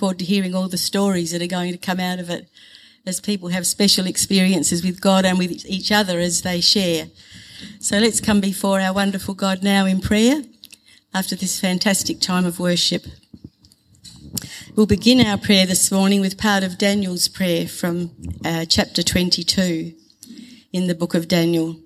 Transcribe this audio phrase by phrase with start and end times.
[0.00, 2.48] forward to hearing all the stories that are going to come out of it
[3.04, 7.08] as people have special experiences with God and with each other as they share.
[7.80, 10.42] So let's come before our wonderful God now in prayer
[11.12, 13.04] after this fantastic time of worship.
[14.74, 18.12] We'll begin our prayer this morning with part of Daniel's prayer from
[18.42, 19.92] uh, chapter 22
[20.72, 21.76] in the book of Daniel.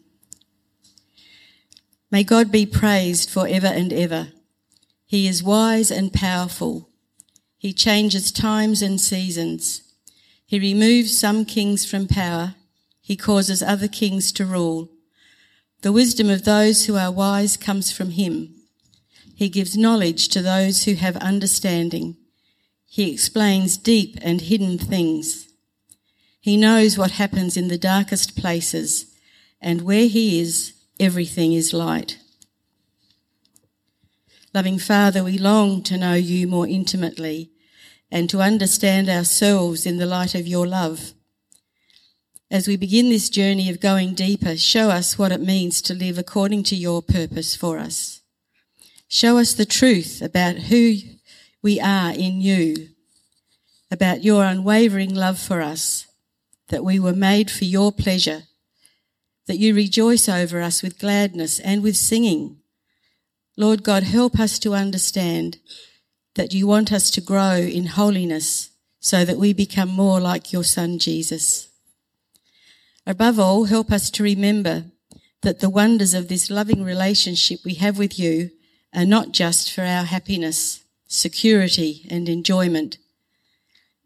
[2.13, 4.29] May God be praised for ever and ever.
[5.05, 6.94] He is wise and powerful.
[7.65, 9.81] He changes times and seasons.
[10.45, 12.57] He removes some kings from power.
[13.01, 14.91] He causes other kings to rule.
[15.81, 18.55] The wisdom of those who are wise comes from him.
[19.35, 22.19] He gives knowledge to those who have understanding.
[22.85, 25.49] He explains deep and hidden things.
[26.43, 29.07] He knows what happens in the darkest places,
[29.59, 32.19] and where he is, everything is light.
[34.53, 37.53] Loving Father, we long to know you more intimately
[38.15, 41.15] and to understand ourselves in the light of your love.
[42.49, 46.17] As we begin this journey of going deeper, show us what it means to live
[46.17, 48.21] according to your purpose for us.
[49.09, 50.95] Show us the truth about who
[51.61, 52.91] we are in you,
[53.91, 56.07] about your unwavering love for us,
[56.69, 58.45] that we were made for your pleasure,
[59.49, 62.59] that you rejoice over us with gladness and with singing.
[63.57, 65.59] Lord God, help us to understand
[66.35, 70.65] that you want us to grow in holiness so that we become more like your
[70.65, 71.69] son Jesus.
[73.07, 74.87] Above all, help us to remember
[75.43, 78.51] that the wonders of this loving relationship we have with you
[78.95, 82.97] are not just for our happiness, security and enjoyment.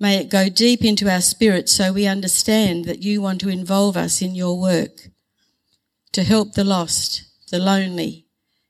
[0.00, 3.96] May it go deep into our spirit so we understand that you want to involve
[3.96, 5.08] us in your work
[6.12, 8.26] to help the lost, the lonely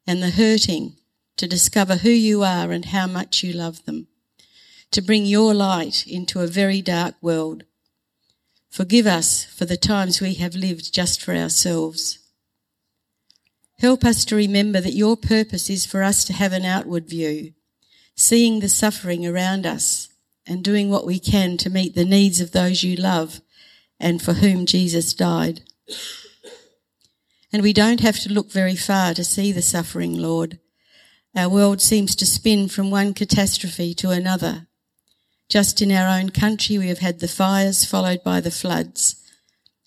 [0.07, 0.98] and the hurting
[1.39, 4.09] to discover who you are and how much you love them,
[4.91, 7.65] to bring your light into a very dark world.
[8.71, 12.19] Forgive us for the times we have lived just for ourselves.
[13.79, 17.53] Help us to remember that your purpose is for us to have an outward view,
[18.15, 20.09] seeing the suffering around us
[20.47, 23.41] and doing what we can to meet the needs of those you love
[24.01, 25.63] and for whom Jesus died.
[27.53, 30.59] And we don't have to look very far to see the suffering, Lord.
[31.39, 34.67] Our world seems to spin from one catastrophe to another.
[35.49, 39.15] Just in our own country, we have had the fires followed by the floods.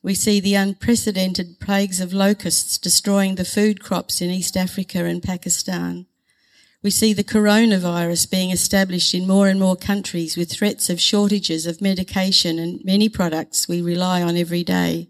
[0.01, 5.21] We see the unprecedented plagues of locusts destroying the food crops in East Africa and
[5.21, 6.05] Pakistan.
[6.83, 11.65] We see the coronavirus being established in more and more countries with threats of shortages
[11.65, 15.09] of medication and many products we rely on every day.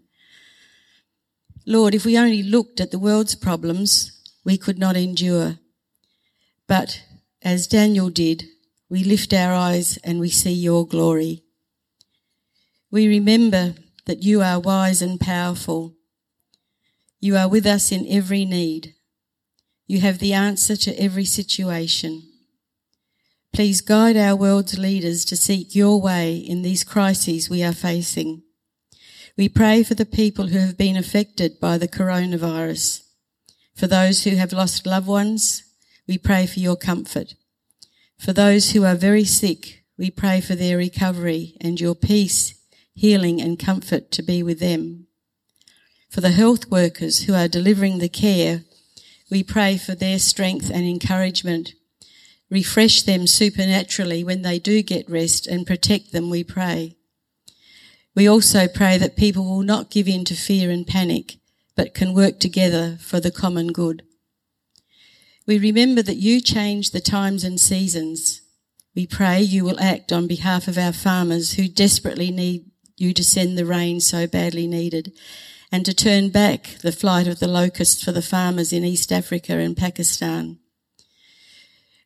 [1.66, 5.60] Lord, if we only looked at the world's problems, we could not endure.
[6.72, 7.02] But
[7.42, 8.44] as Daniel did,
[8.88, 11.44] we lift our eyes and we see your glory.
[12.90, 13.74] We remember
[14.06, 15.96] that you are wise and powerful.
[17.20, 18.94] You are with us in every need.
[19.86, 22.22] You have the answer to every situation.
[23.52, 28.44] Please guide our world's leaders to seek your way in these crises we are facing.
[29.36, 33.02] We pray for the people who have been affected by the coronavirus,
[33.74, 35.64] for those who have lost loved ones,
[36.06, 37.34] we pray for your comfort.
[38.18, 42.54] For those who are very sick, we pray for their recovery and your peace,
[42.94, 45.06] healing and comfort to be with them.
[46.10, 48.64] For the health workers who are delivering the care,
[49.30, 51.72] we pray for their strength and encouragement.
[52.50, 56.96] Refresh them supernaturally when they do get rest and protect them, we pray.
[58.14, 61.36] We also pray that people will not give in to fear and panic,
[61.74, 64.02] but can work together for the common good.
[65.46, 68.42] We remember that you change the times and seasons.
[68.94, 73.24] We pray you will act on behalf of our farmers who desperately need you to
[73.24, 75.12] send the rain so badly needed
[75.72, 79.54] and to turn back the flight of the locusts for the farmers in East Africa
[79.54, 80.58] and Pakistan.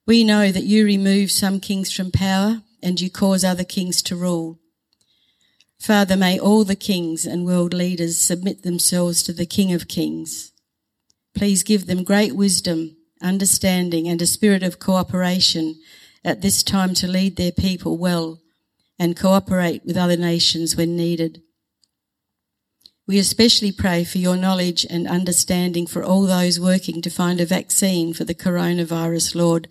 [0.06, 4.16] We know that you remove some kings from power and you cause other kings to
[4.16, 4.61] rule.
[5.78, 10.52] Father, may all the kings and world leaders submit themselves to the King of Kings.
[11.34, 15.76] Please give them great wisdom understanding and a spirit of cooperation
[16.24, 18.40] at this time to lead their people well
[18.98, 21.42] and cooperate with other nations when needed.
[23.06, 27.46] We especially pray for your knowledge and understanding for all those working to find a
[27.46, 29.68] vaccine for the coronavirus, Lord.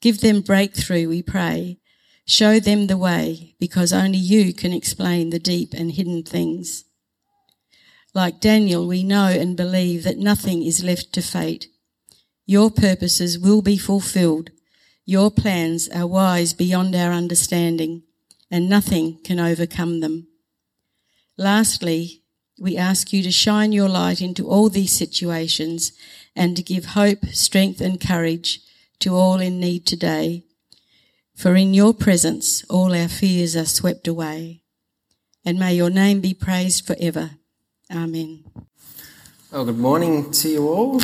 [0.00, 1.78] Give them breakthrough, we pray.
[2.24, 6.84] Show them the way because only you can explain the deep and hidden things.
[8.14, 11.66] Like Daniel, we know and believe that nothing is left to fate
[12.48, 14.50] your purposes will be fulfilled.
[15.04, 18.04] Your plans are wise beyond our understanding,
[18.50, 20.28] and nothing can overcome them.
[21.36, 22.22] Lastly,
[22.58, 25.92] we ask you to shine your light into all these situations
[26.34, 28.60] and to give hope, strength and courage
[29.00, 30.44] to all in need today.
[31.36, 34.62] For in your presence, all our fears are swept away.
[35.44, 37.32] And may your name be praised forever.
[37.92, 38.44] Amen.
[39.52, 41.00] Well, good morning to you all.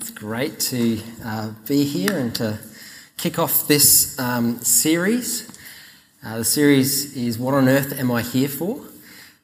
[0.00, 2.58] It's great to uh, be here and to
[3.18, 5.46] kick off this um, series.
[6.24, 8.80] Uh, the series is What on Earth Am I Here For?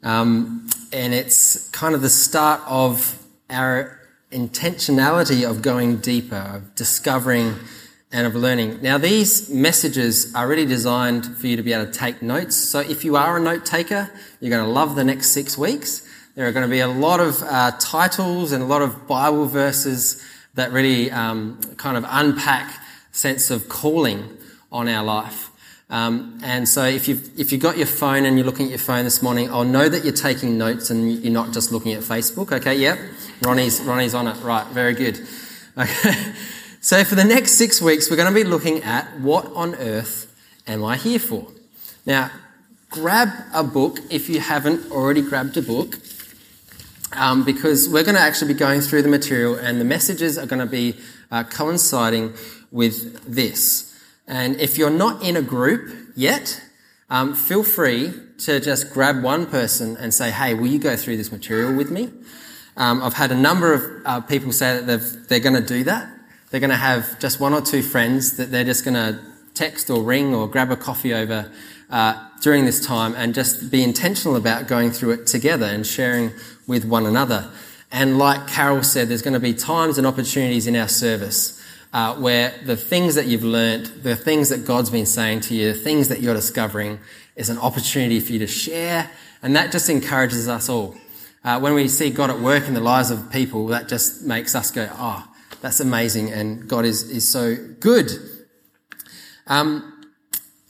[0.03, 4.01] Um, and it's kind of the start of our
[4.33, 7.57] intentionality of going deeper, of discovering
[8.11, 8.81] and of learning.
[8.81, 12.57] Now, these messages are really designed for you to be able to take notes.
[12.57, 14.11] So, if you are a note taker,
[14.41, 16.09] you're going to love the next six weeks.
[16.35, 19.45] There are going to be a lot of uh, titles and a lot of Bible
[19.45, 20.23] verses
[20.57, 22.75] that really um, kind of unpack
[23.13, 24.37] sense of calling
[24.71, 25.51] on our life.
[25.89, 28.79] Um, and so if you've, if you've got your phone and you're looking at your
[28.79, 32.03] phone this morning, I'll know that you're taking notes and you're not just looking at
[32.03, 32.51] Facebook.
[32.53, 32.99] Okay, yep.
[33.43, 34.37] Ronnie's, Ronnie's on it.
[34.43, 35.21] Right, very good.
[35.79, 36.33] Okay.
[36.87, 40.33] So for the next six weeks, we're going to be looking at what on earth
[40.69, 41.49] am I here for?
[42.07, 42.31] Now,
[42.91, 45.97] grab a book if you haven't already grabbed a book,
[47.17, 50.47] um, because we're going to actually be going through the material and the messages are
[50.47, 50.97] going to be
[51.31, 52.35] uh, coinciding
[52.71, 53.99] with this.
[54.27, 56.61] And if you're not in a group yet,
[57.09, 61.17] um, feel free to just grab one person and say, hey, will you go through
[61.17, 62.11] this material with me?
[62.77, 66.11] Um, I've had a number of uh, people say that they're going to do that.
[66.51, 69.21] They're going to have just one or two friends that they're just going to
[69.57, 71.51] text or ring or grab a coffee over
[71.91, 76.33] uh, during this time and just be intentional about going through it together and sharing
[76.67, 77.51] with one another.
[77.91, 81.63] And like Carol said, there's going to be times and opportunities in our service
[81.93, 85.73] uh, where the things that you've learnt, the things that God's been saying to you,
[85.73, 86.99] the things that you're discovering,
[87.37, 89.11] is an opportunity for you to share.
[89.43, 90.97] And that just encourages us all.
[91.45, 94.55] Uh, when we see God at work in the lives of people, that just makes
[94.55, 95.27] us go, oh,
[95.61, 96.33] that's amazing.
[96.33, 98.11] And God is, is so good.
[99.47, 100.03] Um,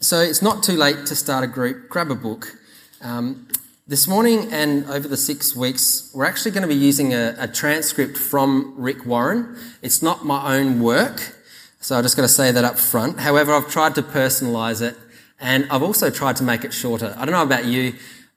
[0.01, 1.89] so it's not too late to start a group.
[1.89, 2.59] Grab a book.
[3.01, 3.49] Um,
[3.89, 7.49] this morning and over the six weeks, we're actually going to be using a, a,
[7.49, 9.57] transcript from Rick Warren.
[9.81, 11.37] It's not my own work,
[11.81, 13.21] so I'm just going to say that up front.
[13.21, 14.97] However, I've tried to personalise it,
[15.41, 17.15] and I've also tried to make it shorter.
[17.17, 17.95] I don't know about you,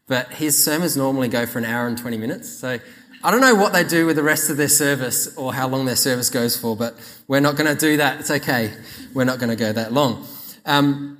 [0.07, 2.79] but his sermons normally go for an hour and 20 minutes, so
[3.21, 5.83] I don't know what they do with the rest of their service or how long
[5.83, 6.95] their service goes for, but
[7.27, 8.21] we're not going to do that.
[8.21, 8.71] It's okay.
[9.13, 10.25] We're not going to go that long.
[10.65, 11.17] Um,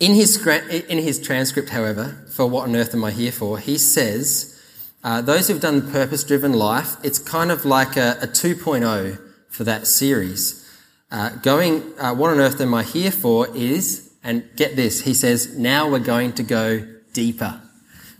[0.00, 3.78] in his, in his transcript, however, for What on Earth Am I Here For, he
[3.78, 4.60] says,
[5.04, 9.62] uh, those who've done purpose driven life, it's kind of like a, a 2.0 for
[9.62, 10.68] that series.
[11.12, 15.14] Uh, going, uh, What on Earth Am I Here For is, and get this, he
[15.14, 17.60] says, now we're going to go deeper.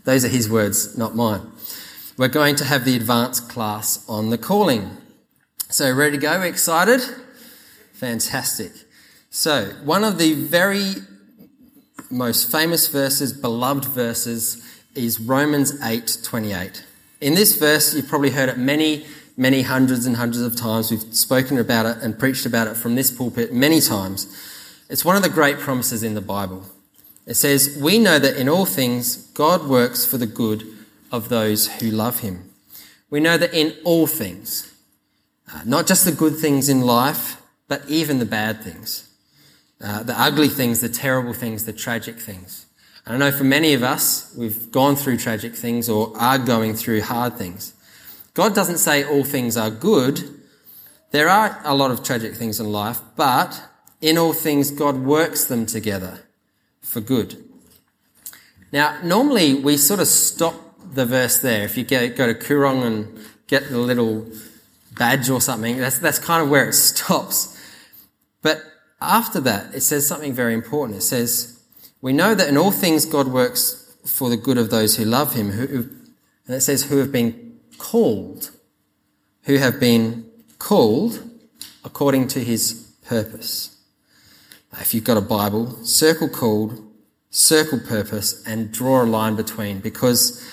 [0.05, 1.51] Those are his words, not mine.
[2.17, 4.95] We're going to have the advanced class on the calling.
[5.67, 6.41] So, ready to go?
[6.43, 7.01] Excited?
[7.91, 8.71] Fantastic.
[9.29, 10.93] So, one of the very
[12.09, 14.63] most famous verses, beloved verses,
[14.95, 16.83] is Romans 8:28.
[17.19, 20.91] In this verse, you've probably heard it many, many hundreds and hundreds of times.
[20.91, 24.27] We've spoken about it and preached about it from this pulpit many times.
[24.89, 26.63] It's one of the great promises in the Bible.
[27.25, 30.65] It says, "We know that in all things God works for the good
[31.11, 32.49] of those who love him."
[33.09, 34.71] We know that in all things,
[35.53, 39.09] uh, not just the good things in life, but even the bad things.
[39.81, 42.65] Uh, the ugly things, the terrible things, the tragic things.
[43.05, 47.01] I know for many of us, we've gone through tragic things or are going through
[47.01, 47.73] hard things.
[48.33, 50.23] God doesn't say all things are good.
[51.11, 53.61] There are a lot of tragic things in life, but
[54.01, 56.21] in all things, God works them together
[56.81, 57.43] for good.
[58.71, 60.64] Now, normally we sort of stop
[60.95, 61.63] the verse there.
[61.63, 64.27] If you go, go to Koorong and get the little
[64.97, 67.51] badge or something, that's, that's kind of where it stops.
[68.41, 68.63] But
[69.01, 70.99] after that, it says something very important.
[70.99, 71.61] It says,
[72.01, 75.33] We know that in all things God works for the good of those who love
[75.33, 75.89] him, who,
[76.47, 78.51] and it says, who have been called,
[79.43, 81.27] who have been called
[81.83, 83.77] according to his purpose.
[84.79, 86.83] If you've got a Bible, circle called,
[87.29, 90.43] circle purpose, and draw a line between because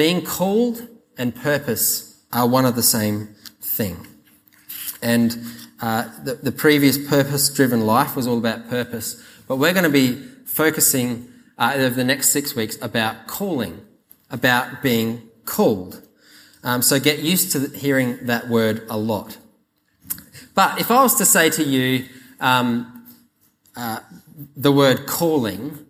[0.00, 0.88] being called
[1.18, 3.28] and purpose are one of the same
[3.60, 4.06] thing.
[5.02, 5.36] And
[5.82, 9.90] uh, the, the previous purpose driven life was all about purpose, but we're going to
[9.90, 10.14] be
[10.46, 13.78] focusing uh, over the next six weeks about calling,
[14.30, 16.00] about being called.
[16.64, 19.36] Um, so get used to hearing that word a lot.
[20.54, 22.06] But if I was to say to you,
[22.40, 23.06] um,
[23.76, 24.00] uh,
[24.56, 25.84] the word calling,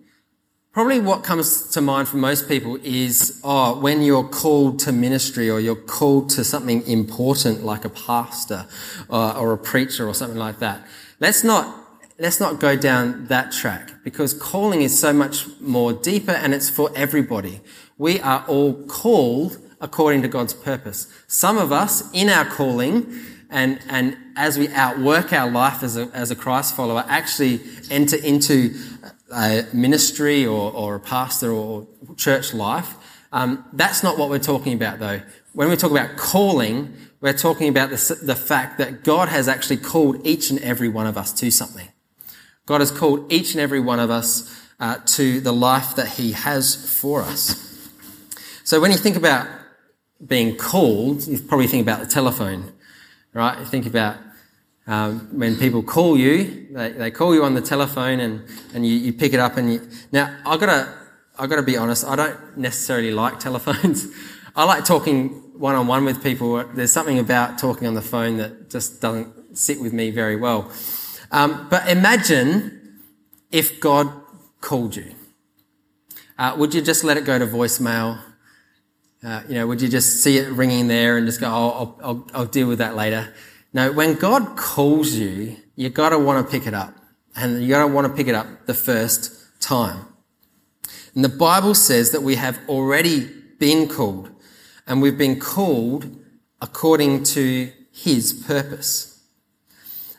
[0.73, 5.51] probably what comes to mind for most people is oh, when you're called to ministry
[5.51, 8.67] or you're called to something important like a pastor
[9.09, 10.87] or, or a preacher or something like that.
[11.19, 11.77] Let's not
[12.19, 16.69] let's not go down that track because calling is so much more deeper and it's
[16.69, 17.61] for everybody.
[17.99, 21.09] We are all called according to God's purpose.
[21.27, 23.13] Some of us in our calling
[23.51, 27.61] and, and as we outwork our life as a, as a Christ follower, actually
[27.91, 28.75] enter into
[29.33, 32.95] a ministry or, or a pastor or church life.
[33.33, 35.23] Um, that's not what we're talking about though.
[35.53, 39.77] When we talk about calling, we're talking about the, the fact that God has actually
[39.79, 41.89] called each and every one of us to something.
[42.67, 46.33] God has called each and every one of us uh, to the life that He
[46.33, 47.91] has for us.
[48.65, 49.49] So when you think about
[50.25, 52.73] being called, you probably think about the telephone,
[53.33, 53.59] right?
[53.59, 54.17] You think about
[54.91, 58.43] um, when people call you, they, they call you on the telephone and,
[58.75, 60.93] and you, you pick it up and you, now I've got to,
[61.39, 64.09] I've got to be honest, I don't necessarily like telephones.
[64.57, 65.29] I like talking
[65.61, 66.65] one on one with people.
[66.75, 70.73] There's something about talking on the phone that just doesn't sit with me very well.
[71.31, 72.99] Um, but imagine
[73.53, 74.11] if God
[74.61, 75.15] called you.
[76.37, 78.21] Uh, would you just let it go to voicemail?
[79.23, 82.01] Uh, you know, would you just see it ringing there and just go, oh, I'll,
[82.03, 83.33] I'll, I'll deal with that later?
[83.73, 86.95] No, when God calls you, you've gotta want to pick it up.
[87.37, 90.07] And you gotta want to pick it up the first time.
[91.15, 94.31] And the Bible says that we have already been called
[94.87, 96.17] and we've been called
[96.61, 99.23] according to his purpose.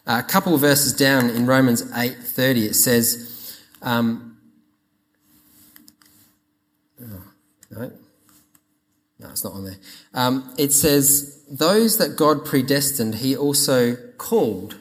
[0.08, 4.38] Uh, a couple of verses down in Romans 8:30 it says um,
[7.02, 7.24] oh,
[7.72, 7.92] no,
[9.22, 9.78] no, it's not on there.
[10.14, 14.80] Um, it says, Those that God predestined, he also called.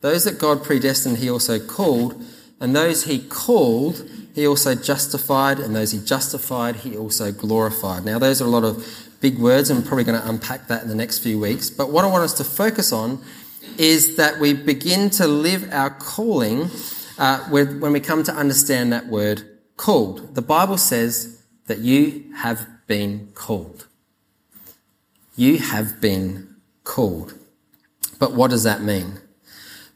[0.00, 2.22] Those that God predestined, he also called.
[2.60, 5.58] And those he called, he also justified.
[5.58, 8.04] And those he justified, he also glorified.
[8.04, 8.86] Now, those are a lot of
[9.20, 11.68] big words, and I'm probably going to unpack that in the next few weeks.
[11.68, 13.22] But what I want us to focus on
[13.76, 16.70] is that we begin to live our calling
[17.18, 19.42] uh, when we come to understand that word
[19.76, 20.34] called.
[20.34, 23.86] The Bible says that you have been called.
[25.36, 27.34] You have been called.
[28.18, 29.18] But what does that mean?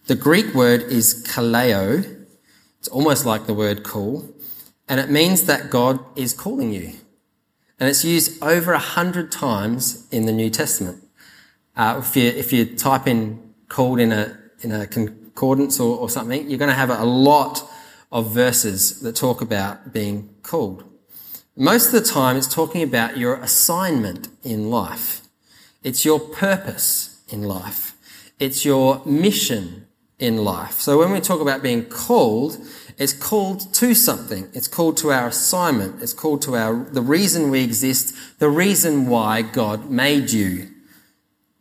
[0.06, 2.26] The Greek word is kaleo.
[2.78, 4.28] It's almost like the word call.
[4.88, 6.94] And it means that God is calling you.
[7.78, 11.02] And it's used over a hundred times in the New Testament.
[11.76, 16.10] Uh, if, you, if you type in called in a, in a concordance or, or
[16.10, 17.62] something, you're going to have a lot
[18.12, 20.89] of verses that talk about being called.
[21.60, 25.20] Most of the time, it's talking about your assignment in life.
[25.82, 27.94] It's your purpose in life.
[28.38, 29.86] It's your mission
[30.18, 30.80] in life.
[30.80, 32.56] So when we talk about being called,
[32.96, 34.48] it's called to something.
[34.54, 36.02] It's called to our assignment.
[36.02, 40.70] It's called to our, the reason we exist, the reason why God made you.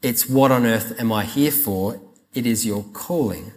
[0.01, 1.99] It's what on earth am I here for?
[2.33, 3.51] It is your calling.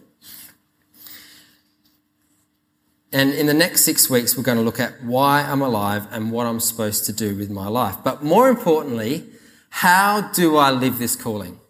[3.12, 6.32] And in the next six weeks, we're going to look at why I'm alive and
[6.32, 7.96] what I'm supposed to do with my life.
[8.02, 9.26] But more importantly,
[9.68, 11.60] how do I live this calling?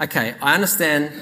[0.00, 1.12] Okay, I understand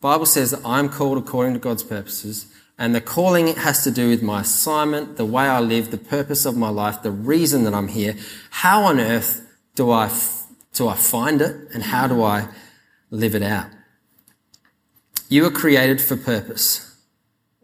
[0.00, 4.08] Bible says that I'm called according to God's purposes, and the calling has to do
[4.08, 7.74] with my assignment, the way I live, the purpose of my life, the reason that
[7.74, 8.14] I'm here.
[8.50, 10.10] How on earth do I,
[10.74, 12.48] do I find it and how do I
[13.10, 13.66] live it out?
[15.28, 16.85] You were created for purpose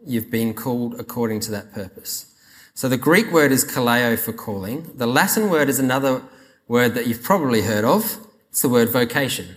[0.05, 2.33] you've been called according to that purpose.
[2.73, 4.91] So the Greek word is kaleo for calling.
[4.95, 6.23] The Latin word is another
[6.67, 8.17] word that you've probably heard of.
[8.49, 9.55] It's the word vocation.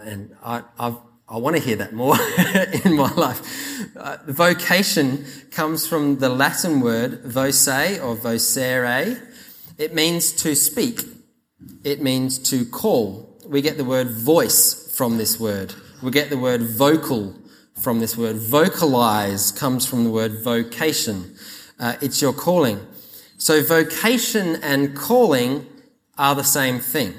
[0.00, 0.96] And I, I've,
[1.28, 2.16] i want to hear that more
[2.84, 3.96] in my life.
[3.96, 9.20] Uh, vocation comes from the Latin word voce or vocere.
[9.78, 11.02] It means to speak.
[11.84, 13.38] It means to call.
[13.46, 15.74] We get the word voice from this word.
[16.02, 17.34] We get the word vocal
[17.80, 18.36] from this word.
[18.36, 21.34] Vocalize comes from the word vocation.
[21.78, 22.80] Uh, it's your calling.
[23.38, 25.66] So vocation and calling
[26.16, 27.14] are the same thing.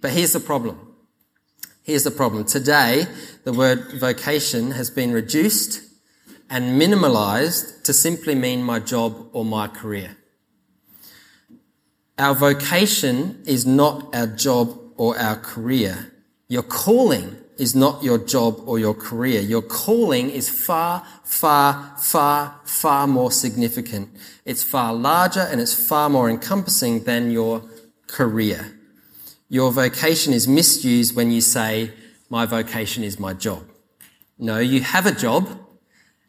[0.00, 0.94] But here's the problem.
[1.82, 2.44] Here's the problem.
[2.44, 3.06] Today,
[3.44, 5.82] the word vocation has been reduced
[6.50, 10.16] and minimalized to simply mean my job or my career.
[12.18, 16.12] Our vocation is not our job or our career.
[16.48, 19.40] Your calling is not your job or your career.
[19.40, 24.08] Your calling is far, far, far, far more significant.
[24.44, 27.62] It's far larger and it's far more encompassing than your
[28.06, 28.78] career.
[29.48, 31.92] Your vocation is misused when you say,
[32.30, 33.64] my vocation is my job.
[34.38, 35.46] No, you have a job.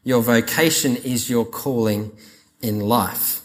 [0.03, 2.12] Your vocation is your calling
[2.62, 3.42] in life.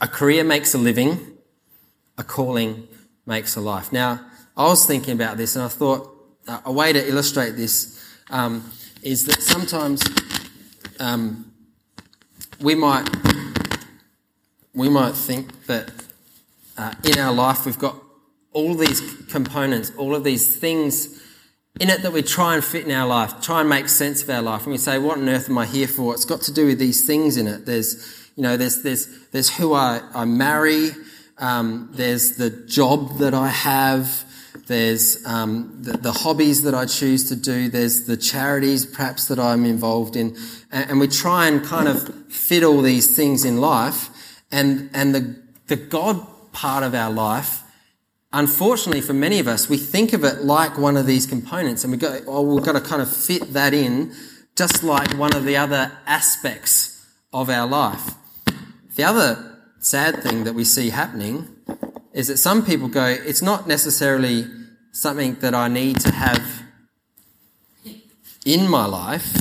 [0.00, 1.18] A career makes a living.
[2.16, 2.86] A calling
[3.26, 3.92] makes a life.
[3.92, 4.24] Now,
[4.56, 6.13] I was thinking about this and I thought
[6.64, 8.70] a way to illustrate this um,
[9.02, 10.02] is that sometimes
[11.00, 11.52] um,
[12.60, 13.08] we might
[14.74, 15.90] we might think that
[16.76, 17.96] uh, in our life we've got
[18.52, 21.20] all these components, all of these things
[21.80, 24.30] in it that we try and fit in our life, try and make sense of
[24.30, 24.62] our life.
[24.62, 26.14] And we say, what on earth am I here for?
[26.14, 27.66] It's got to do with these things in it.
[27.66, 30.90] There's, you know, there's, there's, there's who I, I marry.
[31.38, 34.24] Um, there's the job that I have.
[34.66, 37.68] There's um, the, the, hobbies that I choose to do.
[37.68, 40.36] There's the charities perhaps that I'm involved in.
[40.72, 44.08] And, and we try and kind of fit all these things in life.
[44.50, 47.60] And, and the, the God part of our life
[48.34, 51.92] unfortunately for many of us, we think of it like one of these components and
[51.92, 54.12] we go, oh, we've got to kind of fit that in
[54.56, 58.14] just like one of the other aspects of our life.
[58.96, 61.48] The other sad thing that we see happening
[62.14, 64.46] is that some people go, it's not necessarily
[64.92, 66.62] something that I need to have
[68.46, 69.36] in my life,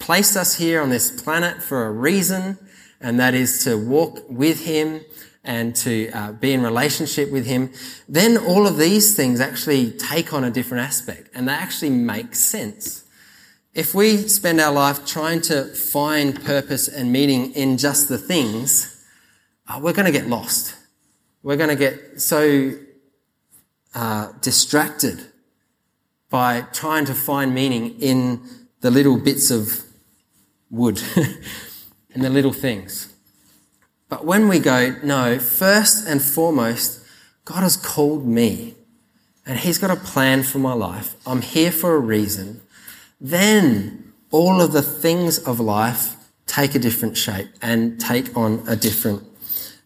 [0.00, 2.58] placed us here on this planet for a reason,
[3.00, 5.02] and that is to walk with Him
[5.44, 7.72] and to uh, be in relationship with Him,
[8.08, 12.34] then all of these things actually take on a different aspect and they actually make
[12.34, 13.04] sense.
[13.72, 19.04] If we spend our life trying to find purpose and meaning in just the things,
[19.68, 20.74] uh, we're going to get lost.
[21.42, 22.72] We're going to get so
[23.94, 25.20] uh, distracted
[26.28, 28.42] by trying to find meaning in
[28.80, 29.84] the little bits of
[30.70, 31.02] wood
[32.14, 33.12] and the little things.
[34.08, 37.04] But when we go, no, first and foremost,
[37.44, 38.74] God has called me
[39.46, 41.14] and He's got a plan for my life.
[41.26, 42.60] I'm here for a reason.
[43.20, 48.76] Then all of the things of life take a different shape and take on a
[48.76, 49.22] different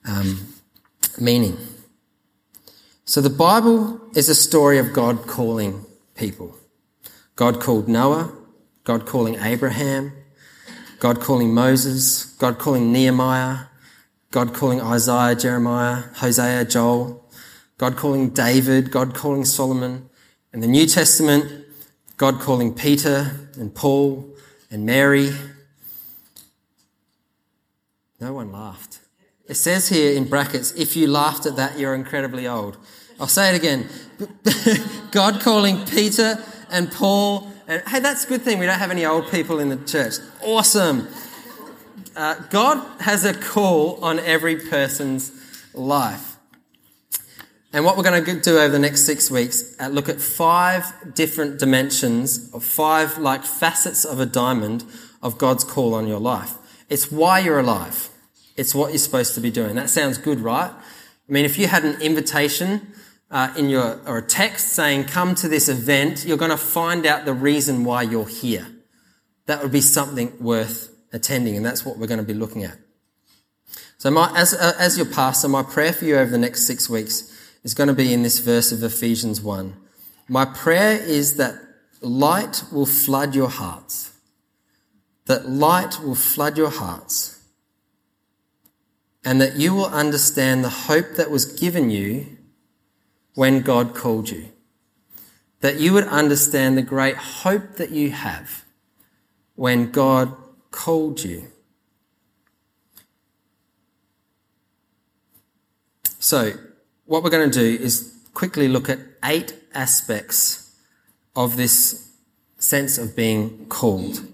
[0.06, 0.54] um,
[1.18, 1.56] meaning.
[3.04, 6.56] So the Bible is a story of God calling people.
[7.36, 8.32] God called Noah,
[8.84, 10.12] God calling Abraham,
[10.98, 13.66] God calling Moses, God calling Nehemiah,
[14.30, 17.24] God calling Isaiah, Jeremiah, Hosea, Joel,
[17.78, 20.08] God calling David, God calling Solomon.
[20.52, 21.66] In the New Testament,
[22.16, 24.28] God calling Peter and Paul
[24.70, 25.30] and Mary.
[28.20, 29.00] No one laughed.
[29.46, 32.78] It says here in brackets, if you laughed at that, you're incredibly old.
[33.20, 33.88] I'll say it again.
[35.10, 38.58] God calling Peter and Paul, and hey, that's a good thing.
[38.58, 40.14] We don't have any old people in the church.
[40.42, 41.08] Awesome.
[42.14, 45.32] Uh, God has a call on every person's
[45.74, 46.36] life.
[47.72, 50.92] And what we're going to do over the next six weeks, uh, look at five
[51.14, 54.84] different dimensions of five like facets of a diamond
[55.22, 56.54] of God's call on your life.
[56.88, 58.10] It's why you're alive.
[58.56, 59.74] It's what you're supposed to be doing.
[59.74, 60.70] That sounds good, right?
[60.70, 62.92] I mean, if you had an invitation
[63.34, 67.04] uh, in your or a text saying, "Come to this event," you're going to find
[67.04, 68.68] out the reason why you're here.
[69.46, 72.78] That would be something worth attending, and that's what we're going to be looking at.
[73.98, 76.88] So, my, as uh, as your pastor, my prayer for you over the next six
[76.88, 77.30] weeks
[77.64, 79.74] is going to be in this verse of Ephesians one.
[80.28, 81.56] My prayer is that
[82.00, 84.12] light will flood your hearts.
[85.26, 87.42] That light will flood your hearts
[89.24, 92.36] and that you will understand the hope that was given you
[93.34, 94.48] when God called you.
[95.60, 98.64] That you would understand the great hope that you have
[99.54, 100.34] when God
[100.70, 101.48] called you.
[106.18, 106.52] So,
[107.06, 110.74] what we're going to do is quickly look at eight aspects
[111.36, 112.12] of this
[112.58, 114.26] sense of being called.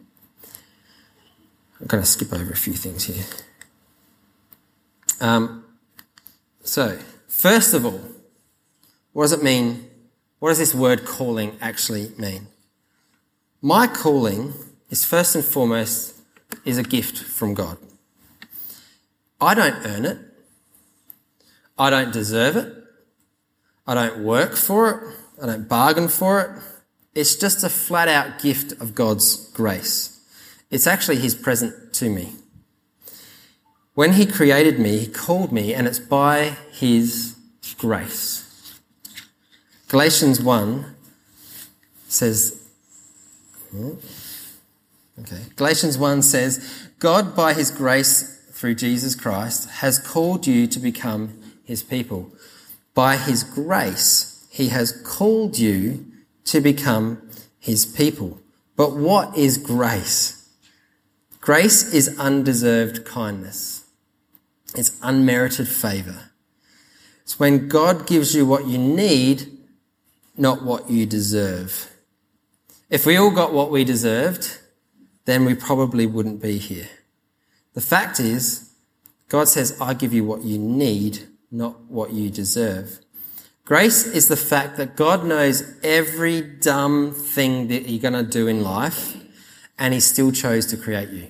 [1.81, 3.25] I'm going to skip over a few things here.
[5.21, 5.65] Um,
[6.63, 8.01] so, first of all,
[9.12, 9.88] what does it mean?
[10.38, 12.46] What does this word calling actually mean?
[13.61, 14.55] My calling
[14.88, 16.16] is first and foremost
[16.64, 17.79] is a gift from God.
[19.40, 20.18] I don't earn it.
[21.79, 22.75] I don't deserve it.
[23.87, 25.16] I don't work for it.
[25.42, 26.62] I don't bargain for it.
[27.14, 30.18] It's just a flat out gift of God's grace.
[30.70, 32.35] It's actually His present to me.
[33.94, 37.37] When he created me, he called me, and it's by his
[37.77, 38.39] grace.
[39.90, 40.94] Galatians 1
[42.07, 42.62] says,
[43.72, 43.94] hmm,
[45.18, 50.79] okay, Galatians 1 says, God, by his grace through Jesus Christ, has called you to
[50.79, 52.31] become his people.
[52.94, 56.07] By his grace, he has called you
[56.44, 58.38] to become his people.
[58.76, 60.48] But what is grace?
[61.40, 63.87] Grace is undeserved kindness.
[64.76, 66.31] It's unmerited favor.
[67.22, 69.57] It's when God gives you what you need,
[70.37, 71.90] not what you deserve.
[72.88, 74.59] If we all got what we deserved,
[75.25, 76.88] then we probably wouldn't be here.
[77.75, 78.73] The fact is,
[79.29, 82.99] God says, I give you what you need, not what you deserve.
[83.64, 88.49] Grace is the fact that God knows every dumb thing that you're going to do
[88.49, 89.16] in life,
[89.79, 91.29] and He still chose to create you.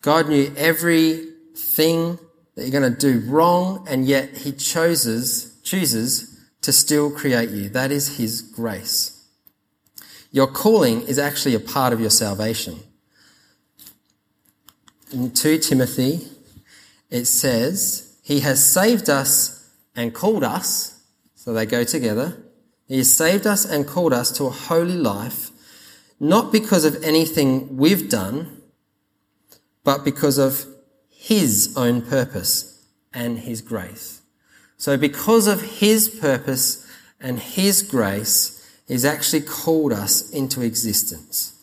[0.00, 2.18] God knew every thing
[2.54, 6.29] that you're going to do wrong, and yet He chooses, chooses
[6.62, 7.68] to still create you.
[7.68, 9.24] That is His grace.
[10.32, 12.80] Your calling is actually a part of your salvation.
[15.12, 16.28] In 2 Timothy,
[17.10, 21.02] it says, He has saved us and called us,
[21.34, 22.36] so they go together.
[22.86, 25.50] He has saved us and called us to a holy life,
[26.20, 28.62] not because of anything we've done,
[29.82, 30.66] but because of
[31.08, 34.19] his own purpose and his grace.
[34.80, 36.86] So because of his purpose
[37.20, 41.54] and his grace, he's actually called us into existence.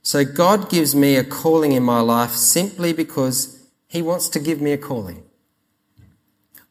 [0.00, 4.62] So God gives me a calling in my life simply because he wants to give
[4.62, 5.24] me a calling.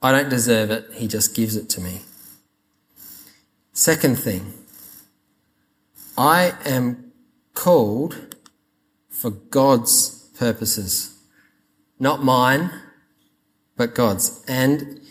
[0.01, 0.93] I don't deserve it.
[0.95, 2.01] He just gives it to me.
[3.71, 4.53] Second thing,
[6.17, 7.11] I am
[7.53, 8.35] called
[9.09, 11.15] for God's purposes.
[11.99, 12.71] Not mine,
[13.75, 14.43] but God's.
[14.47, 15.01] And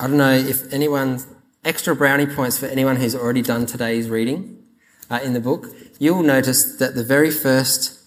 [0.00, 1.22] I don't know if anyone,
[1.62, 4.64] extra brownie points for anyone who's already done today's reading
[5.10, 5.66] uh, in the book.
[5.98, 8.00] You'll notice that the very first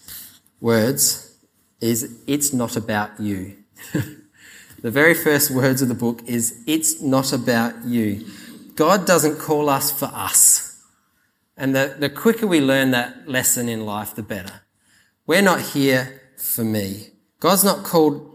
[0.60, 1.38] words
[1.80, 3.56] is, it's not about you.
[4.82, 8.26] the very first words of the book is, it's not about you.
[8.74, 10.82] God doesn't call us for us.
[11.56, 14.62] And the, the quicker we learn that lesson in life, the better.
[15.28, 17.10] We're not here for me.
[17.38, 18.33] God's not called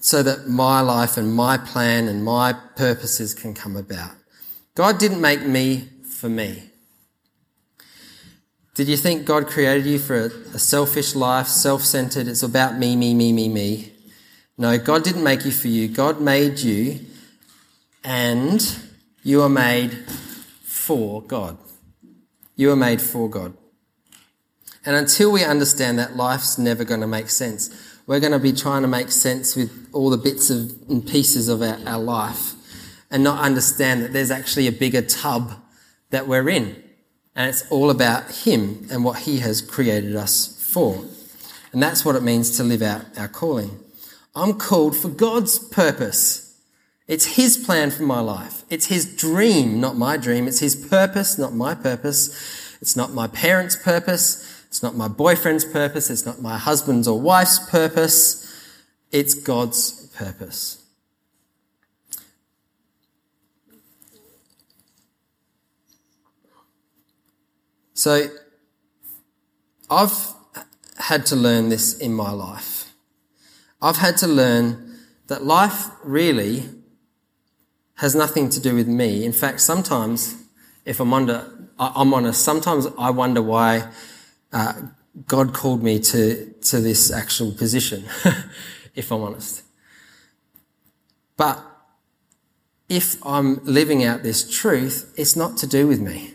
[0.00, 4.12] so that my life and my plan and my purposes can come about.
[4.74, 6.70] God didn't make me for me.
[8.74, 12.28] Did you think God created you for a, selfish life, self centered?
[12.28, 13.92] It's about me, me, me, me, me.
[14.56, 15.86] No, God didn't make you for you.
[15.88, 17.00] God made you
[18.02, 18.78] and
[19.22, 19.92] you are made
[20.62, 21.58] for God.
[22.56, 23.54] You are made for God.
[24.86, 28.52] And until we understand that, life's never going to make sense we're going to be
[28.52, 32.54] trying to make sense with all the bits of, and pieces of our, our life
[33.08, 35.52] and not understand that there's actually a bigger tub
[36.10, 36.82] that we're in.
[37.36, 41.04] And it's all about Him and what He has created us for.
[41.72, 43.78] And that's what it means to live out our calling.
[44.34, 46.60] I'm called for God's purpose.
[47.06, 48.64] It's His plan for my life.
[48.70, 50.48] It's His dream, not my dream.
[50.48, 52.76] It's His purpose, not my purpose.
[52.80, 54.49] It's not my parents' purpose.
[54.70, 56.10] It's not my boyfriend's purpose.
[56.10, 58.46] It's not my husband's or wife's purpose.
[59.10, 60.84] It's God's purpose.
[67.94, 68.28] So
[69.90, 70.14] I've
[70.98, 72.92] had to learn this in my life.
[73.82, 74.94] I've had to learn
[75.26, 76.68] that life really
[77.96, 79.24] has nothing to do with me.
[79.24, 80.36] In fact, sometimes,
[80.84, 81.44] if I'm, under,
[81.78, 83.90] I'm honest, sometimes I wonder why
[84.52, 84.74] uh,
[85.26, 88.04] God called me to, to this actual position,
[88.94, 89.62] if I'm honest.
[91.36, 91.64] But
[92.88, 96.34] if I'm living out this truth, it's not to do with me.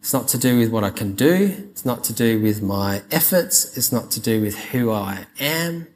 [0.00, 1.68] It's not to do with what I can do.
[1.70, 3.76] It's not to do with my efforts.
[3.76, 5.88] It's not to do with who I am.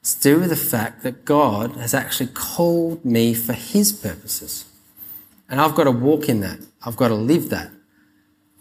[0.00, 4.66] It's to do with the fact that God has actually called me for His purposes.
[5.48, 6.60] And I've got to walk in that.
[6.84, 7.70] I've got to live that.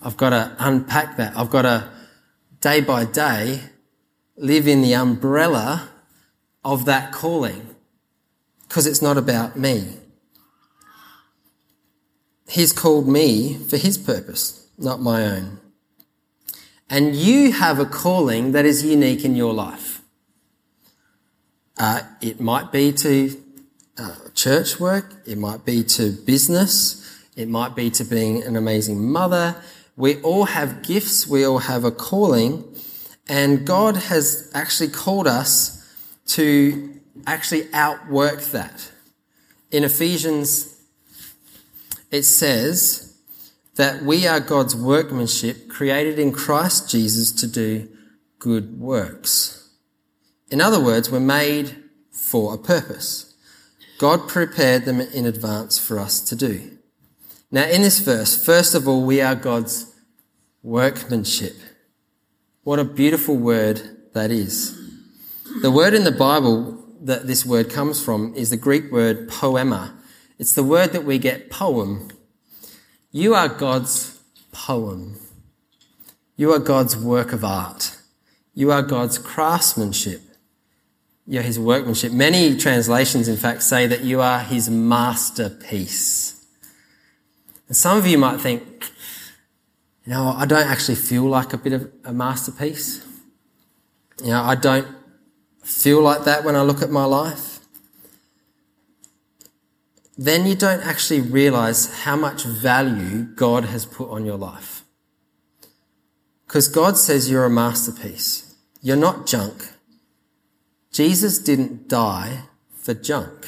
[0.02, 1.38] I've got to unpack that.
[1.38, 1.90] I've got to,
[2.60, 3.62] day by day,
[4.36, 5.90] live in the umbrella
[6.64, 7.76] of that calling.
[8.68, 9.98] Because it's not about me.
[12.48, 15.60] He's called me for His purpose not my own.
[16.90, 20.02] And you have a calling that is unique in your life.
[21.78, 23.42] Uh, it might be to
[23.98, 26.98] uh, church work, it might be to business,
[27.36, 29.56] it might be to being an amazing mother.
[30.02, 32.64] We all have gifts, we all have a calling,
[33.30, 35.88] and God has actually called us
[36.30, 38.92] to actually outwork that.
[39.70, 40.76] In Ephesians,
[42.10, 43.16] it says,
[43.76, 47.88] that we are God's workmanship created in Christ Jesus to do
[48.40, 49.70] good works.
[50.50, 51.76] In other words, we're made
[52.10, 53.36] for a purpose.
[54.00, 56.80] God prepared them in advance for us to do.
[57.52, 59.91] Now, in this verse, first of all, we are God's
[60.64, 61.56] workmanship.
[62.64, 63.82] What a beautiful word
[64.14, 64.78] that is.
[65.62, 69.98] The word in the Bible that this word comes from is the Greek word poema.
[70.38, 72.10] It's the word that we get poem
[73.12, 74.22] you are God's
[74.54, 75.20] poem.
[76.38, 77.98] You are God's work of art.
[78.54, 80.22] You are God's craftsmanship.
[81.28, 82.14] You're his workmanship.
[82.14, 86.46] Many translations, in fact, say that you are his masterpiece.
[87.68, 88.91] And some of you might think,
[90.12, 93.06] know, I don't actually feel like a bit of a masterpiece.
[94.24, 94.88] You know, I don't
[95.64, 97.52] feel like that when I look at my life
[100.22, 104.84] then you don't actually realize how much value God has put on your life.
[106.46, 108.56] Because God says you're a masterpiece.
[108.84, 109.70] You're not junk.
[110.92, 113.48] Jesus didn't die for junk.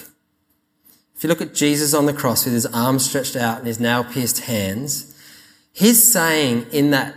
[1.16, 3.80] If you look at Jesus on the cross with his arms stretched out and his
[3.80, 5.13] nail pierced hands,
[5.74, 7.16] he's saying in that,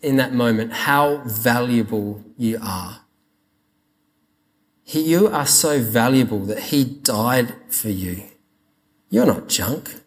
[0.00, 3.00] in that moment how valuable you are.
[4.82, 8.22] He, you are so valuable that he died for you.
[9.10, 10.00] You're not junk.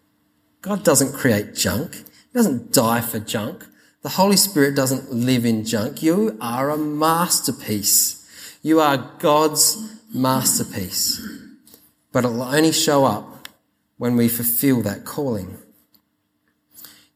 [0.62, 1.94] God doesn't create junk.
[1.94, 3.66] He doesn't die for junk.
[4.02, 6.02] The Holy Spirit doesn't live in junk.
[6.02, 8.20] You are a masterpiece.
[8.62, 11.20] You are God's masterpiece.
[12.12, 13.48] But it'll only show up
[13.96, 15.58] when we fulfill that calling.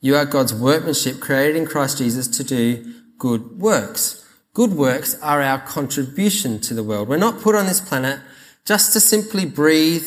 [0.01, 4.25] You are God's workmanship created in Christ Jesus to do good works.
[4.55, 7.09] Good works are our contribution to the world.
[7.09, 8.21] We're not put on this planet
[8.65, 10.07] just to simply breathe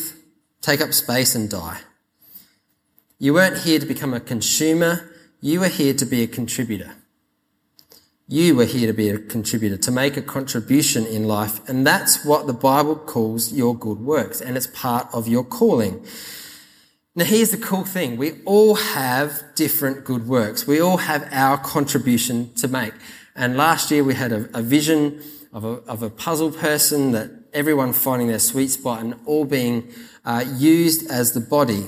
[0.62, 1.80] take up space and die.
[3.18, 6.94] You weren't here to become a consumer, you were here to be a contributor.
[8.28, 12.24] You were here to be a contributor, to make a contribution in life, and that's
[12.24, 16.06] what the Bible calls your good works, and it's part of your calling.
[17.14, 18.16] Now, here's the cool thing.
[18.16, 20.66] We all have different good works.
[20.66, 22.94] We all have our contribution to make.
[23.36, 25.22] And last year we had a, a vision
[25.52, 29.92] of a, of a puzzle person that everyone finding their sweet spot and all being
[30.24, 31.84] uh, used as the body.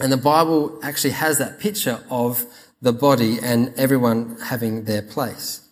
[0.00, 2.44] And the Bible actually has that picture of
[2.82, 5.68] the body and everyone having their place.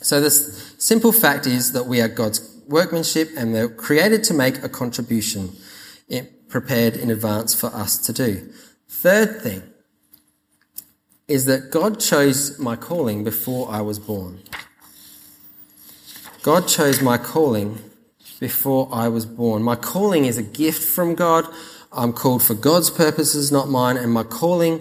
[0.00, 4.62] So this simple fact is that we are God's workmanship and we're created to make
[4.62, 5.50] a contribution
[6.54, 8.48] prepared in advance for us to do.
[8.88, 9.60] Third thing
[11.26, 14.40] is that God chose my calling before I was born.
[16.44, 17.80] God chose my calling
[18.38, 19.64] before I was born.
[19.64, 21.44] My calling is a gift from God.
[21.92, 24.80] I'm called for God's purposes, not mine, and my calling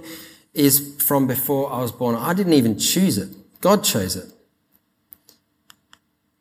[0.53, 2.13] is from before I was born.
[2.13, 3.29] I didn't even choose it.
[3.61, 4.31] God chose it.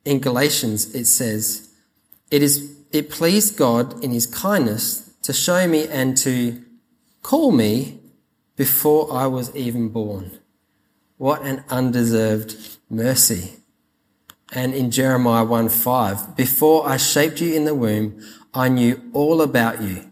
[0.04, 1.72] In Galatians, it says,
[2.30, 6.62] it is, it pleased God in his kindness to show me and to
[7.22, 8.00] call me
[8.56, 10.38] before I was even born.
[11.16, 12.56] What an undeserved
[12.90, 13.56] mercy.
[14.52, 18.20] And in Jeremiah 1 5, before I shaped you in the womb,
[18.52, 20.10] I knew all about you.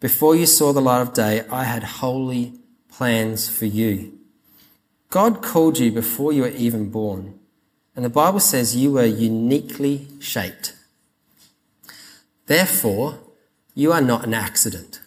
[0.00, 2.54] Before you saw the light of day, I had holy
[2.90, 4.18] plans for you.
[5.10, 7.38] God called you before you were even born.
[7.94, 10.74] And the Bible says you were uniquely shaped.
[12.46, 13.18] Therefore,
[13.76, 15.00] you are not an accident.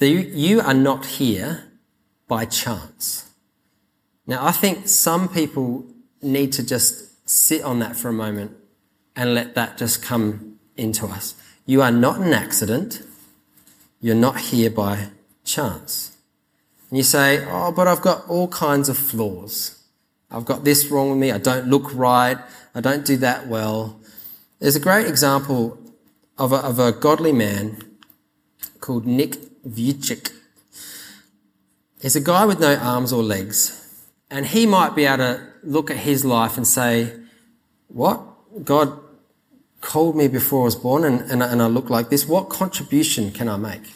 [0.00, 1.70] You are not here
[2.26, 3.30] by chance.
[4.26, 5.86] Now, I think some people
[6.20, 8.50] need to just sit on that for a moment
[9.14, 11.36] and let that just come into us.
[11.66, 13.02] You are not an accident.
[14.00, 15.10] You're not here by
[15.44, 16.16] chance.
[16.90, 19.80] And you say, Oh, but I've got all kinds of flaws.
[20.32, 21.30] I've got this wrong with me.
[21.30, 22.38] I don't look right.
[22.74, 24.00] I don't do that well.
[24.58, 25.78] There's a great example
[26.38, 27.78] of a, of a godly man
[28.80, 30.32] called Nick Vujicic.
[32.00, 33.80] He's a guy with no arms or legs.
[34.30, 37.12] And he might be able to look at his life and say,
[37.88, 38.20] What?
[38.64, 38.98] God
[39.80, 42.26] called me before I was born and, and, and I look like this.
[42.26, 43.92] What contribution can I make?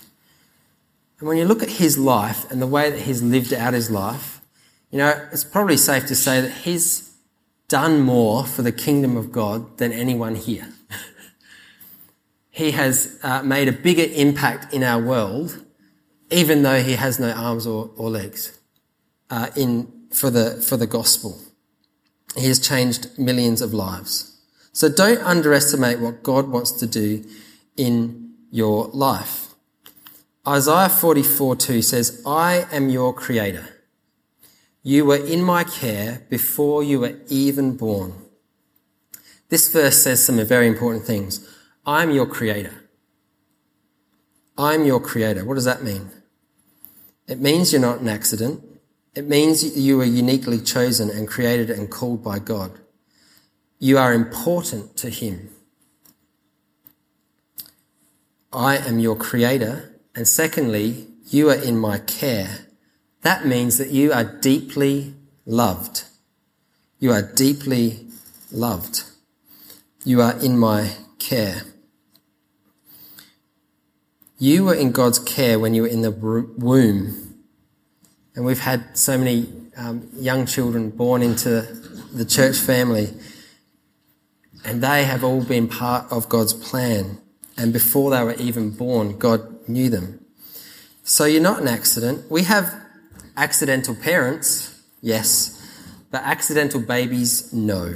[1.18, 3.90] And when you look at his life and the way that he's lived out his
[3.90, 4.40] life,
[4.90, 7.14] you know, it's probably safe to say that he's
[7.66, 10.68] done more for the kingdom of God than anyone here.
[12.58, 15.64] He has uh, made a bigger impact in our world,
[16.28, 18.58] even though he has no arms or, or legs,
[19.30, 21.40] uh, in, for, the, for the gospel.
[22.36, 24.40] He has changed millions of lives.
[24.72, 27.24] So don't underestimate what God wants to do
[27.76, 29.54] in your life.
[30.44, 33.68] Isaiah 44 2 says, I am your creator.
[34.82, 38.14] You were in my care before you were even born.
[39.48, 41.48] This verse says some very important things.
[41.88, 42.84] I'm your creator.
[44.58, 45.42] I'm your creator.
[45.42, 46.10] What does that mean?
[47.26, 48.62] It means you're not an accident.
[49.14, 52.72] It means you are uniquely chosen and created and called by God.
[53.78, 55.48] You are important to Him.
[58.52, 59.98] I am your creator.
[60.14, 62.66] And secondly, you are in my care.
[63.22, 65.14] That means that you are deeply
[65.46, 66.04] loved.
[66.98, 68.08] You are deeply
[68.52, 69.04] loved.
[70.04, 71.62] You are in my care.
[74.40, 77.34] You were in God's care when you were in the womb.
[78.36, 81.62] And we've had so many um, young children born into
[82.12, 83.08] the church family.
[84.64, 87.18] And they have all been part of God's plan.
[87.56, 90.24] And before they were even born, God knew them.
[91.02, 92.30] So you're not an accident.
[92.30, 92.72] We have
[93.36, 95.54] accidental parents, yes,
[96.12, 97.94] but accidental babies, no.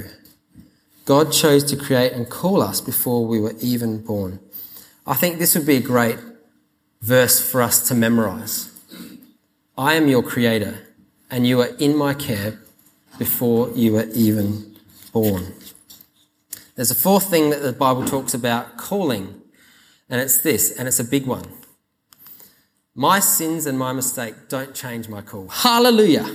[1.05, 4.39] God chose to create and call us before we were even born.
[5.05, 6.17] I think this would be a great
[7.03, 8.71] verse for us to memorize.
[9.77, 10.87] I am your creator,
[11.29, 12.59] and you are in my care
[13.19, 14.77] before you were even
[15.11, 15.53] born.
[16.75, 19.41] There's a fourth thing that the Bible talks about calling,
[20.09, 21.43] and it's this, and it's a big one.
[22.95, 25.49] My sins and my mistake don't change my call.
[25.49, 26.25] Hallelujah!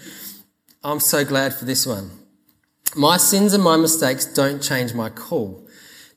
[0.82, 2.10] I'm so glad for this one.
[2.96, 5.68] My sins and my mistakes don't change my call.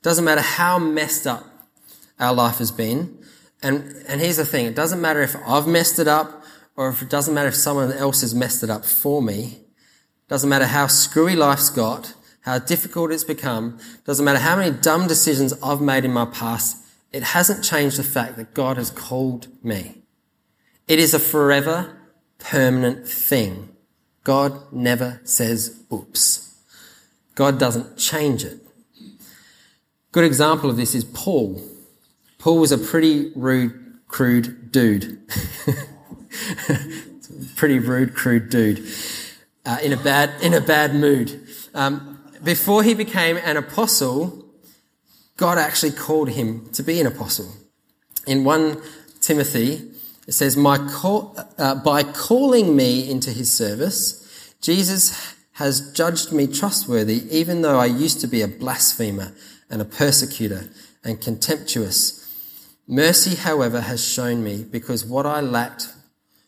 [0.02, 1.46] Doesn't matter how messed up
[2.18, 3.21] our life has been.
[3.62, 4.66] And, and here's the thing.
[4.66, 6.44] It doesn't matter if I've messed it up
[6.76, 9.44] or if it doesn't matter if someone else has messed it up for me.
[9.44, 14.56] It Doesn't matter how screwy life's got how difficult it's become, It doesn't matter how
[14.56, 16.76] many dumb decisions I've made in my past,
[17.12, 20.02] it hasn't changed the fact that God has called me.
[20.88, 21.96] It is a forever,
[22.38, 23.68] permanent thing.
[24.24, 26.56] God never says oops.
[27.34, 28.58] God doesn't change it.
[30.10, 31.62] Good example of this is Paul.
[32.42, 35.20] Paul was a pretty rude, crude dude.
[37.54, 38.84] pretty rude, crude dude.
[39.64, 41.46] Uh, in a bad, in a bad mood.
[41.72, 44.44] Um, before he became an apostle,
[45.36, 47.48] God actually called him to be an apostle.
[48.26, 48.76] In 1
[49.20, 49.92] Timothy,
[50.26, 56.48] it says, My call, uh, By calling me into his service, Jesus has judged me
[56.48, 59.32] trustworthy, even though I used to be a blasphemer
[59.70, 60.70] and a persecutor
[61.04, 62.18] and contemptuous.
[62.86, 65.88] Mercy, however, has shown me because what I lacked,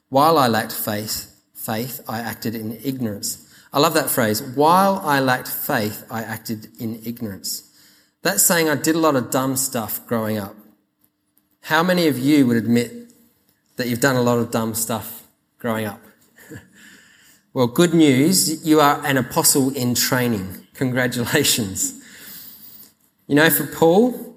[0.09, 3.41] while I lacked faith, faith, I acted in ignorance.
[3.73, 4.43] I love that phrase.
[4.43, 7.71] While I lacked faith, I acted in ignorance.
[8.23, 10.55] That's saying I did a lot of dumb stuff growing up.
[11.63, 13.13] How many of you would admit
[13.77, 15.27] that you've done a lot of dumb stuff
[15.59, 16.01] growing up?
[17.53, 18.67] well, good news.
[18.67, 20.67] You are an apostle in training.
[20.75, 22.01] Congratulations.
[23.27, 24.34] You know, for Paul,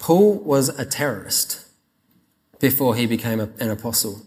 [0.00, 1.66] Paul was a terrorist
[2.58, 4.22] before he became an apostle.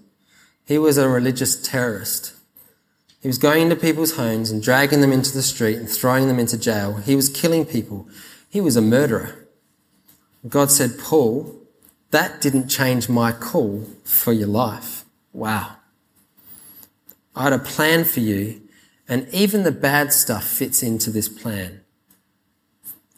[0.65, 2.33] He was a religious terrorist.
[3.21, 6.39] He was going into people's homes and dragging them into the street and throwing them
[6.39, 6.97] into jail.
[6.97, 8.07] He was killing people.
[8.47, 9.47] He was a murderer.
[10.47, 11.55] God said, Paul,
[12.11, 15.05] that didn't change my call for your life.
[15.31, 15.77] Wow.
[17.35, 18.61] I had a plan for you,
[19.09, 21.82] and even the bad stuff fits into this plan.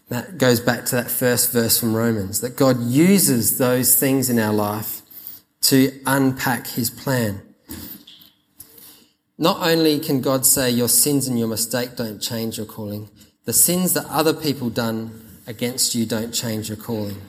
[0.10, 4.38] That goes back to that first verse from Romans that God uses those things in
[4.38, 5.02] our life
[5.62, 7.42] to unpack his plan.
[9.38, 13.10] Not only can God say your sins and your mistake don't change your calling,
[13.46, 17.20] the sins that other people done against you don't change your calling.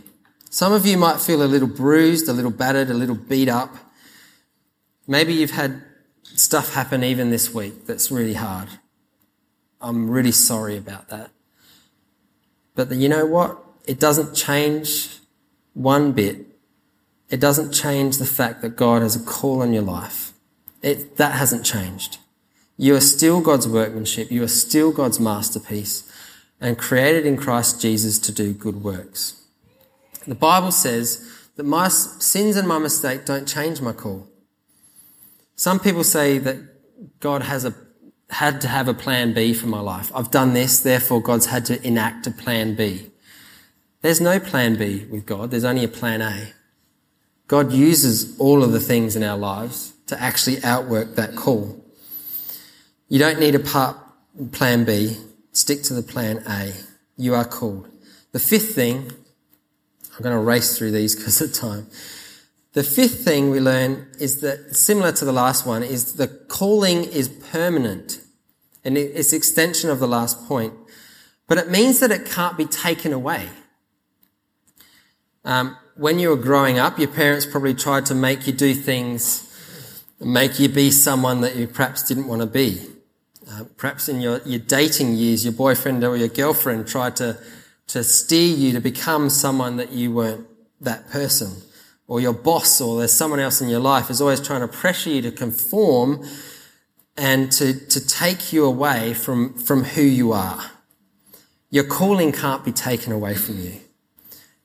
[0.51, 3.74] Some of you might feel a little bruised, a little battered, a little beat up.
[5.07, 5.83] Maybe you've had
[6.22, 8.68] stuff happen even this week that's really hard.
[9.81, 11.31] I'm really sorry about that.
[12.77, 13.59] But you know what?
[13.87, 15.18] It doesn't change
[15.74, 16.47] one bit.
[17.29, 20.33] It doesn't change the fact that God has a call on your life.
[20.83, 22.18] It, that hasn't changed.
[22.77, 24.31] You are still God's workmanship.
[24.31, 26.09] You are still God's masterpiece
[26.61, 29.43] and created in Christ Jesus to do good works.
[30.27, 34.29] The Bible says that my sins and my mistake don't change my call.
[35.55, 36.59] Some people say that
[37.20, 37.74] God has a,
[38.31, 40.11] had to have a plan B for my life.
[40.14, 43.11] I've done this, therefore God's had to enact a plan B.
[44.03, 45.51] There's no plan B with God.
[45.51, 46.53] There's only a plan A.
[47.49, 51.85] God uses all of the things in our lives to actually outwork that call.
[53.09, 53.97] You don't need a part
[54.53, 55.16] plan B.
[55.53, 56.72] Stick to the plan A.
[57.16, 57.89] You are called.
[58.33, 59.11] The fifth thing,
[60.14, 61.87] I'm going to race through these because of time.
[62.77, 67.05] The fifth thing we learn is that, similar to the last one, is the calling
[67.05, 68.20] is permanent.
[68.85, 70.74] And it's extension of the last point.
[71.47, 73.49] But it means that it can't be taken away.
[75.43, 80.05] Um, when you were growing up, your parents probably tried to make you do things,
[80.20, 82.83] make you be someone that you perhaps didn't want to be.
[83.51, 87.39] Uh, perhaps in your, your dating years, your boyfriend or your girlfriend tried to,
[87.87, 90.47] to steer you to become someone that you weren't
[90.83, 91.62] that person
[92.09, 95.11] or your boss or there's someone else in your life is always trying to pressure
[95.11, 96.25] you to conform
[97.17, 100.71] and to, to take you away from, from who you are.
[101.71, 103.81] Your calling can't be taken away from you.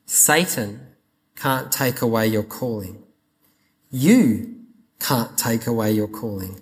[0.06, 0.88] Satan
[1.36, 3.02] can't take away your calling.
[3.90, 4.56] You
[5.00, 6.62] can't take away your calling.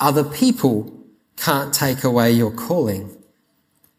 [0.00, 1.04] Other people
[1.36, 3.16] can't take away your calling.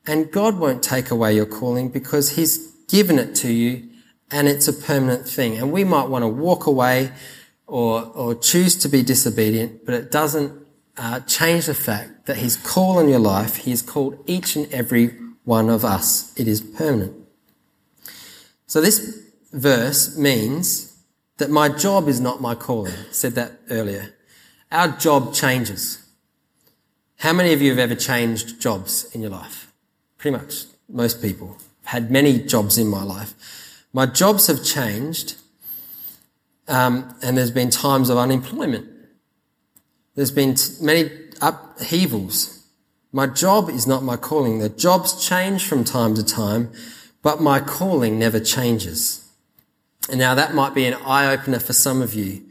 [0.06, 3.90] And God won't take away your calling because He's given it to you
[4.34, 5.58] and it's a permanent thing.
[5.58, 7.12] And we might want to walk away
[7.68, 10.52] or, or choose to be disobedient, but it doesn't
[10.98, 14.72] uh, change the fact that His call on your life, He has called each and
[14.74, 16.38] every one of us.
[16.38, 17.16] It is permanent.
[18.66, 19.22] So this
[19.52, 20.98] verse means
[21.38, 22.94] that my job is not my calling.
[22.94, 24.16] I said that earlier.
[24.72, 26.04] Our job changes.
[27.18, 29.72] How many of you have ever changed jobs in your life?
[30.18, 31.58] Pretty much most people.
[31.86, 33.36] I've had many jobs in my life.
[33.94, 35.36] My jobs have changed,
[36.68, 38.90] um, and there's been times of unemployment.
[40.16, 42.66] There's been t- many upheavals.
[43.12, 44.58] My job is not my calling.
[44.58, 46.72] The jobs change from time to time,
[47.22, 49.30] but my calling never changes.
[50.10, 52.42] And now that might be an eye opener for some of you.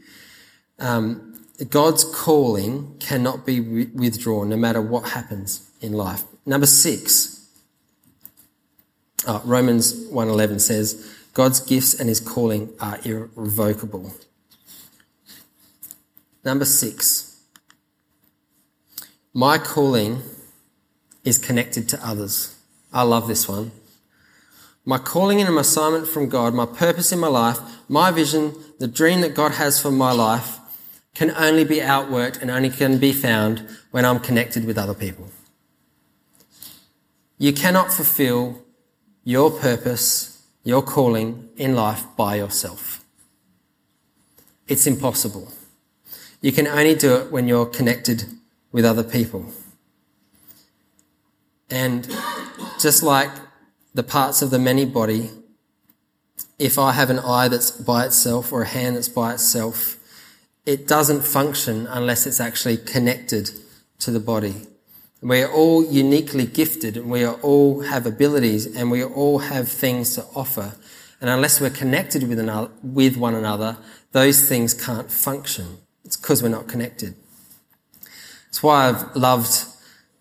[0.79, 1.33] Um,
[1.69, 6.23] God's calling cannot be withdrawn no matter what happens in life.
[6.45, 7.47] Number six,
[9.27, 14.13] oh, Romans 1.11 says, God's gifts and his calling are irrevocable.
[16.45, 17.41] Number six,
[19.33, 20.21] my calling
[21.23, 22.55] is connected to others.
[22.91, 23.71] I love this one.
[24.85, 28.87] My calling and my assignment from God, my purpose in my life, my vision, the
[28.87, 30.59] dream that God has for my life
[31.15, 35.29] can only be outworked and only can be found when I'm connected with other people.
[37.37, 38.61] You cannot fulfill
[39.23, 40.32] your purpose
[40.63, 43.03] your calling in life by yourself.
[44.67, 45.51] It's impossible.
[46.41, 48.25] You can only do it when you're connected
[48.71, 49.45] with other people.
[51.69, 52.07] And
[52.79, 53.31] just like
[53.93, 55.31] the parts of the many body,
[56.59, 59.97] if I have an eye that's by itself or a hand that's by itself,
[60.65, 63.51] it doesn't function unless it's actually connected
[63.99, 64.67] to the body.
[65.23, 69.69] We are all uniquely gifted and we are all have abilities and we all have
[69.69, 70.75] things to offer.
[71.21, 73.77] And unless we're connected with, another, with one another,
[74.11, 75.77] those things can't function.
[76.03, 77.15] It's because we're not connected.
[78.47, 79.65] That's why I've loved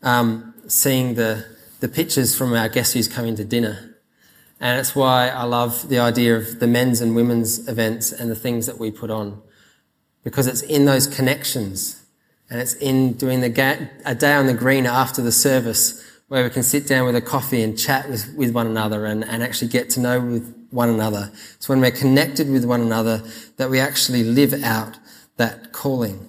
[0.05, 1.46] um, seeing the,
[1.80, 3.96] the pictures from our guests who's coming to dinner.
[4.61, 8.36] And it's why I love the idea of the men's and women's events and the
[8.36, 9.42] things that we put on.
[10.22, 12.01] Because it's in those connections
[12.53, 16.44] and it's in doing the ga- a day on the green after the service where
[16.44, 19.42] we can sit down with a coffee and chat with, with one another and, and
[19.42, 21.32] actually get to know with one another.
[21.55, 23.22] It's when we're connected with one another
[23.57, 24.98] that we actually live out
[25.38, 26.28] that calling.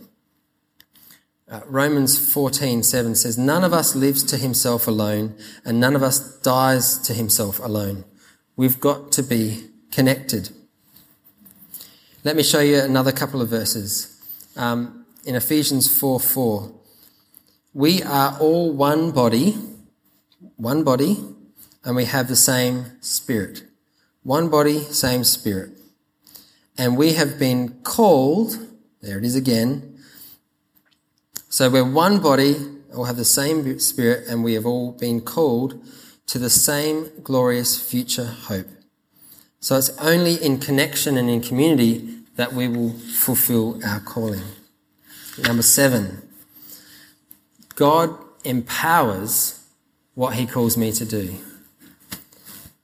[1.51, 6.19] Uh, Romans 14:7 says, "None of us lives to himself alone, and none of us
[6.37, 8.05] dies to himself alone.
[8.55, 10.51] We've got to be connected."
[12.23, 14.07] Let me show you another couple of verses.
[14.55, 16.71] Um, in Ephesians 4 4,
[17.73, 19.55] we are all one body,
[20.57, 21.23] one body,
[21.83, 23.63] and we have the same spirit.
[24.23, 25.71] One body, same spirit.
[26.77, 28.57] And we have been called,
[29.01, 29.97] there it is again.
[31.49, 32.55] So we're one body,
[32.95, 35.83] all have the same spirit, and we have all been called
[36.27, 38.67] to the same glorious future hope.
[39.59, 44.43] So it's only in connection and in community that we will fulfill our calling.
[45.37, 46.21] Number seven,
[47.75, 49.65] God empowers
[50.13, 51.35] what he calls me to do.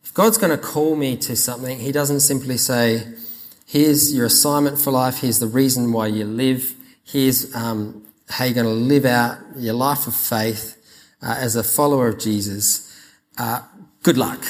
[0.03, 3.07] If God's going to call me to something, he doesn't simply say,
[3.67, 6.73] here's your assignment for life, here's the reason why you live,
[7.03, 10.75] here's um, how you're going to live out your life of faith
[11.21, 12.91] uh, as a follower of Jesus.
[13.37, 13.61] Uh,
[14.03, 14.43] good luck.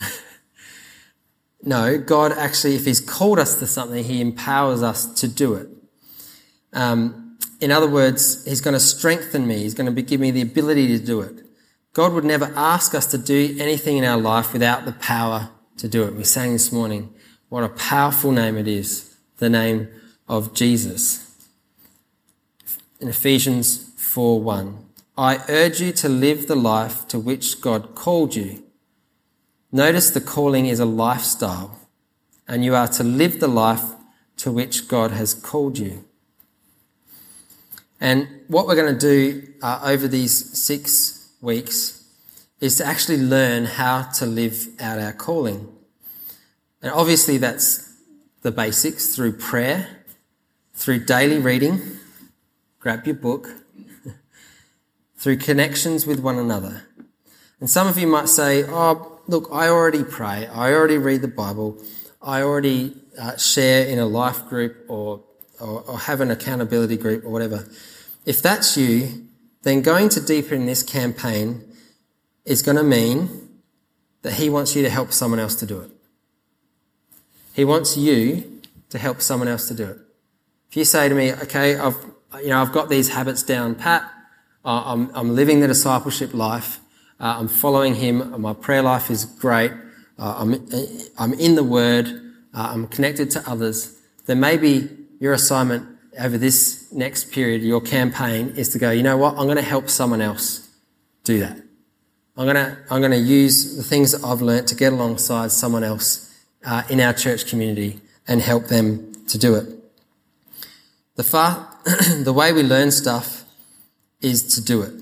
[1.62, 5.68] No, God actually, if He's called us to something, He empowers us to do it.
[6.76, 9.58] Um, in other words, He's going to strengthen me.
[9.58, 11.44] He's going to give me the ability to do it.
[11.92, 15.88] God would never ask us to do anything in our life without the power to
[15.88, 16.14] do it.
[16.14, 17.12] We sang this morning,
[17.48, 19.88] what a powerful name it is, the name
[20.28, 21.22] of Jesus.
[23.00, 24.78] In Ephesians 4 1,
[25.18, 28.62] I urge you to live the life to which God called you
[29.76, 31.78] Notice the calling is a lifestyle,
[32.48, 33.82] and you are to live the life
[34.38, 36.05] to which God has called you.
[38.06, 42.04] And what we're going to do uh, over these six weeks
[42.60, 45.66] is to actually learn how to live out our calling.
[46.80, 47.92] And obviously, that's
[48.42, 49.88] the basics through prayer,
[50.72, 51.82] through daily reading,
[52.78, 53.48] grab your book,
[55.16, 56.84] through connections with one another.
[57.58, 61.34] And some of you might say, Oh, look, I already pray, I already read the
[61.42, 61.82] Bible,
[62.22, 65.24] I already uh, share in a life group or,
[65.60, 67.66] or, or have an accountability group or whatever.
[68.26, 69.28] If that's you,
[69.62, 71.64] then going to deeper in this campaign
[72.44, 73.48] is going to mean
[74.22, 75.90] that he wants you to help someone else to do it.
[77.54, 78.60] He wants you
[78.90, 79.98] to help someone else to do it.
[80.68, 81.96] If you say to me, okay, I've,
[82.42, 84.02] you know, I've got these habits down pat,
[84.64, 86.80] uh, I'm, I'm living the discipleship life,
[87.18, 88.40] uh, I'm following Him.
[88.40, 89.72] My prayer life is great.
[90.18, 90.68] Uh, I'm,
[91.18, 92.08] I'm in the Word.
[92.52, 93.98] Uh, I'm connected to others.
[94.26, 99.16] Then maybe your assignment over this next period, your campaign, is to go, you know
[99.16, 99.36] what?
[99.36, 100.68] I'm going to help someone else
[101.24, 101.56] do that.
[102.36, 105.50] I'm going to, I'm going to use the things that I've learnt to get alongside
[105.52, 109.66] someone else uh, in our church community and help them to do it.
[111.16, 111.68] The, far,
[112.22, 113.44] the way we learn stuff
[114.20, 114.92] is to do it.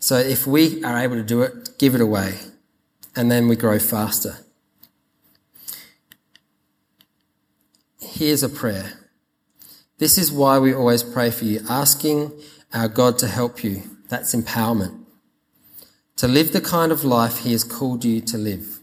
[0.00, 2.38] So if we are able to do it, give it away.
[3.14, 4.38] And then we grow faster.
[8.00, 8.99] Here's a prayer.
[10.00, 12.32] This is why we always pray for you, asking
[12.72, 13.82] our God to help you.
[14.08, 15.04] That's empowerment.
[16.16, 18.80] To live the kind of life He has called you to live.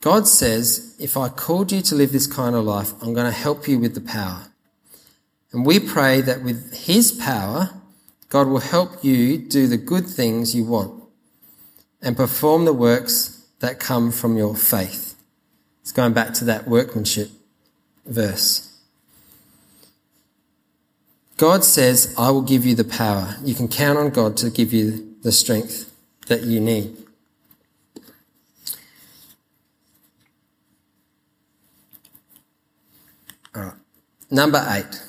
[0.00, 3.38] God says, if I called you to live this kind of life, I'm going to
[3.38, 4.46] help you with the power.
[5.52, 7.70] And we pray that with His power,
[8.30, 11.02] God will help you do the good things you want
[12.00, 15.16] and perform the works that come from your faith.
[15.82, 17.28] It's going back to that workmanship
[18.06, 18.65] verse.
[21.36, 23.36] God says, I will give you the power.
[23.44, 25.94] You can count on God to give you the strength
[26.28, 26.96] that you need.
[33.54, 33.74] All right.
[34.30, 35.02] Number eight.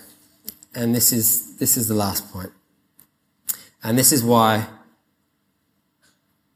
[0.76, 2.52] And this is, this is the last point.
[3.84, 4.68] And this is why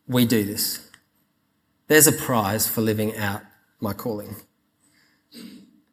[0.08, 0.90] we do this.
[1.88, 3.42] There's a prize for living out
[3.80, 4.36] my calling.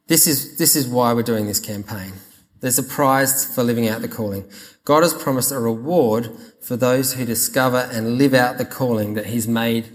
[0.09, 2.13] This is, this is why we're doing this campaign.
[2.61, 4.45] There's a prize for living out the calling.
[4.85, 6.31] God has promised a reward
[6.61, 9.89] for those who discover and live out the calling that He's made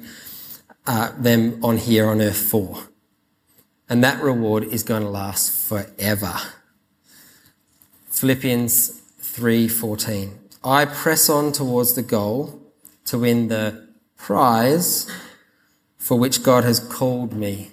[0.85, 2.87] uh, them on here on earth for.
[3.89, 6.33] And that reward is going to last forever.
[8.09, 10.31] Philippians 3:14.
[10.63, 12.61] I press on towards the goal
[13.05, 15.11] to win the prize
[15.97, 17.71] for which God has called me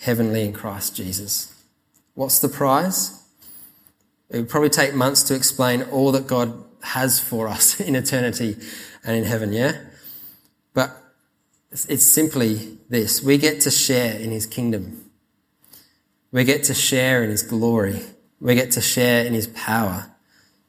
[0.00, 1.52] heavenly in Christ Jesus.
[2.14, 3.25] What's the prize?
[4.30, 8.56] It would probably take months to explain all that God has for us in eternity
[9.04, 9.80] and in heaven, yeah?
[10.74, 10.96] But
[11.70, 13.22] it's simply this.
[13.22, 15.10] We get to share in his kingdom.
[16.32, 18.02] We get to share in his glory.
[18.40, 20.12] We get to share in his power.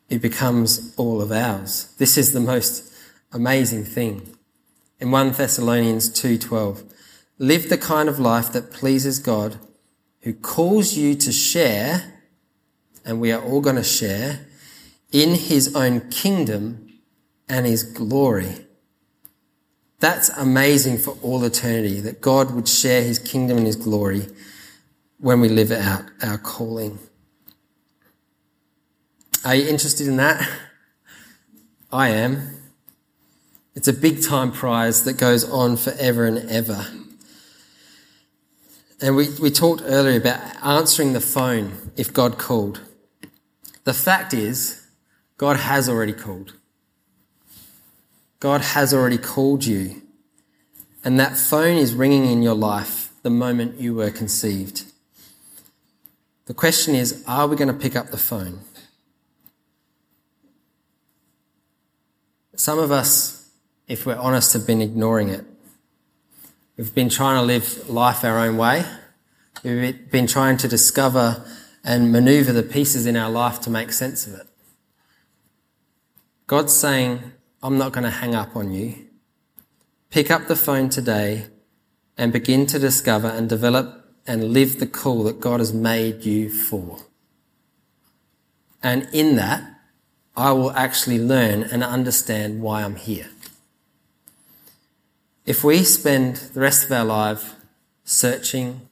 [0.09, 1.93] it becomes all of ours.
[1.97, 2.93] This is the most
[3.33, 4.21] amazing thing.
[4.99, 6.83] In 1 Thessalonians 2:12,
[7.37, 9.57] live the kind of life that pleases God,
[10.21, 12.16] who calls you to share,
[13.07, 14.45] and we are all going to share,
[15.11, 16.99] in his own kingdom
[17.47, 18.65] and his glory.
[19.99, 24.27] That's amazing for all eternity that God would share his kingdom and his glory
[25.19, 26.99] when we live out our calling.
[29.45, 30.47] Are you interested in that?
[31.91, 32.49] I am.
[33.73, 36.85] It's a big time prize that goes on forever and ever.
[39.01, 42.81] And we, we talked earlier about answering the phone if God called.
[43.87, 44.85] The fact is,
[45.37, 46.55] God has already called.
[48.41, 50.01] God has already called you.
[51.05, 54.83] And that phone is ringing in your life the moment you were conceived.
[56.47, 58.59] The question is, are we going to pick up the phone?
[62.57, 63.49] Some of us,
[63.87, 65.45] if we're honest, have been ignoring it.
[66.75, 68.83] We've been trying to live life our own way.
[69.63, 71.45] We've been trying to discover
[71.87, 74.45] and maneuver the pieces in our life to make sense of it.
[76.45, 77.31] God's saying,
[77.63, 79.07] I'm not going to hang up on you.
[80.09, 81.47] Pick up the phone today
[82.17, 86.49] and begin to discover and develop and live the call that God has made you
[86.49, 86.99] for.
[88.83, 89.63] And in that,
[90.35, 93.29] I will actually learn and understand why I'm here.
[95.45, 97.55] If we spend the rest of our life
[98.03, 98.89] searching,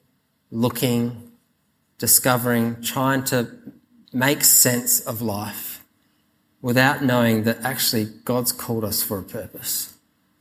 [0.49, 1.24] looking,
[1.97, 3.49] discovering, trying to
[4.11, 5.83] make sense of life
[6.61, 9.97] without knowing that actually God's called us for a purpose,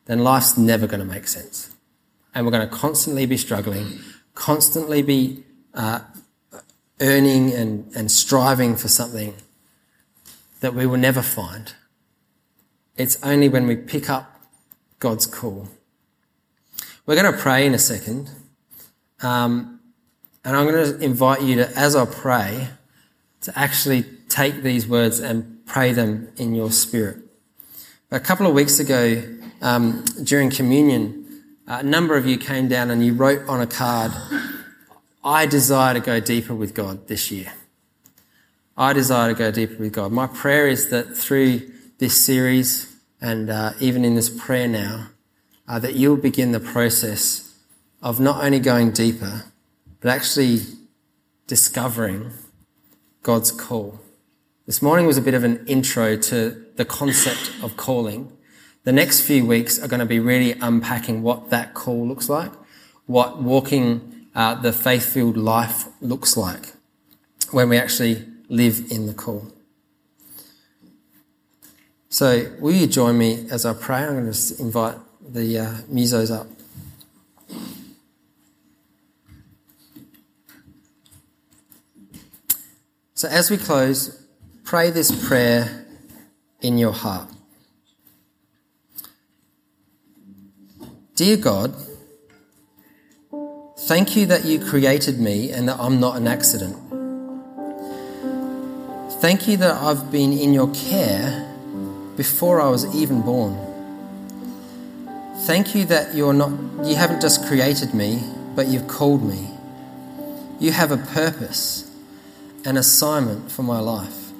[0.06, 1.74] then life's never going to make sense.
[2.34, 3.98] And we're going to constantly be struggling,
[4.34, 5.44] constantly be
[5.74, 6.00] uh,
[7.00, 9.34] earning and, and striving for something
[10.60, 11.74] that we will never find.
[12.96, 14.40] It's only when we pick up
[14.98, 15.68] God's call.
[17.04, 18.30] We're going to pray in a second.
[19.20, 19.73] Um,
[20.44, 22.68] and I'm going to invite you to, as I pray,
[23.42, 27.18] to actually take these words and pray them in your spirit.
[28.10, 29.22] A couple of weeks ago,
[29.62, 34.12] um, during communion, a number of you came down and you wrote on a card,
[35.24, 37.52] I desire to go deeper with God this year.
[38.76, 40.12] I desire to go deeper with God.
[40.12, 45.08] My prayer is that through this series and uh, even in this prayer now,
[45.66, 47.56] uh, that you'll begin the process
[48.02, 49.44] of not only going deeper,
[50.04, 50.60] but actually
[51.46, 52.30] discovering
[53.22, 53.98] God's call.
[54.66, 58.30] This morning was a bit of an intro to the concept of calling.
[58.82, 62.52] The next few weeks are going to be really unpacking what that call looks like,
[63.06, 66.74] what walking uh, the faith filled life looks like
[67.50, 69.52] when we actually live in the call.
[72.10, 74.02] So, will you join me as I pray?
[74.02, 76.46] I'm going to invite the uh, musos up.
[83.16, 84.26] So, as we close,
[84.64, 85.86] pray this prayer
[86.60, 87.28] in your heart.
[91.14, 91.76] Dear God,
[93.86, 96.76] thank you that you created me and that I'm not an accident.
[99.20, 101.48] Thank you that I've been in your care
[102.16, 103.56] before I was even born.
[105.46, 106.50] Thank you that you're not
[106.84, 108.24] you haven't just created me,
[108.56, 109.50] but you've called me.
[110.58, 111.83] You have a purpose,
[112.66, 114.32] an assignment for my life.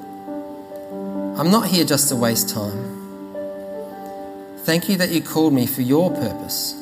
[1.39, 2.93] I'm not here just to waste time.
[4.61, 6.75] Thank you that you called me for your purpose.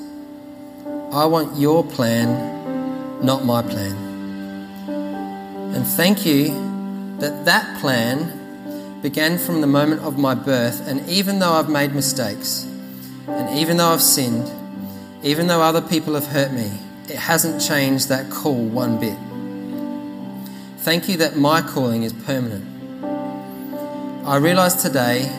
[1.11, 3.97] I want your plan, not my plan.
[5.74, 6.51] And thank you
[7.18, 11.93] that that plan began from the moment of my birth, and even though I've made
[11.93, 12.68] mistakes,
[13.26, 14.49] and even though I've sinned,
[15.24, 16.70] even though other people have hurt me,
[17.09, 19.18] it hasn't changed that call one bit.
[20.83, 22.66] Thank you that my calling is permanent.
[24.26, 25.30] I realize today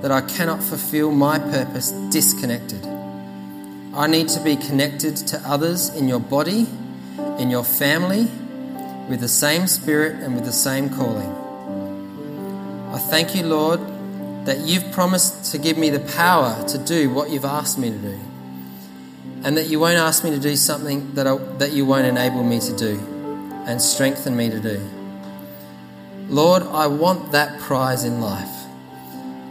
[0.00, 2.82] that I cannot fulfill my purpose disconnected.
[3.92, 6.66] I need to be connected to others in your body,
[7.38, 8.26] in your family,
[9.10, 11.30] with the same spirit and with the same calling.
[12.94, 13.80] I thank you, Lord,
[14.46, 17.98] that you've promised to give me the power to do what you've asked me to
[17.98, 18.18] do.
[19.44, 22.42] And that you won't ask me to do something that, I, that you won't enable
[22.42, 23.15] me to do
[23.66, 24.80] and strengthen me to do.
[26.28, 28.66] Lord, I want that prize in life.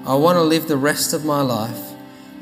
[0.05, 1.93] I want to live the rest of my life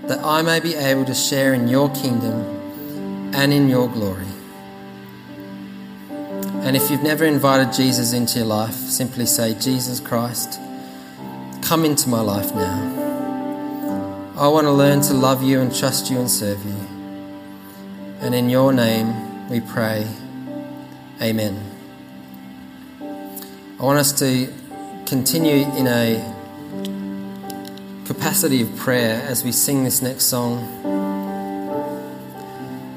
[0.04, 4.26] that I may be able to share in your kingdom and in your glory.
[6.64, 10.60] And if you've never invited Jesus into your life, simply say, Jesus Christ,
[11.62, 13.02] come into my life now.
[14.38, 16.88] I want to learn to love you and trust you and serve you.
[18.20, 20.08] And in your name we pray,
[21.22, 21.62] Amen.
[23.80, 24.52] I want us to
[25.06, 26.18] continue in a
[28.06, 30.58] capacity of prayer as we sing this next song.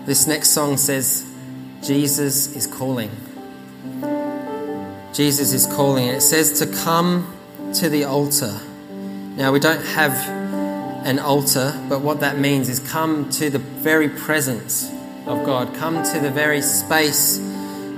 [0.06, 1.30] This next song says,
[1.82, 3.10] Jesus is calling.
[5.12, 6.08] Jesus is calling.
[6.08, 7.36] It says to come
[7.74, 8.58] to the altar.
[9.36, 10.12] Now, we don't have
[11.06, 14.90] an altar, but what that means is come to the very presence
[15.26, 17.38] of God, come to the very space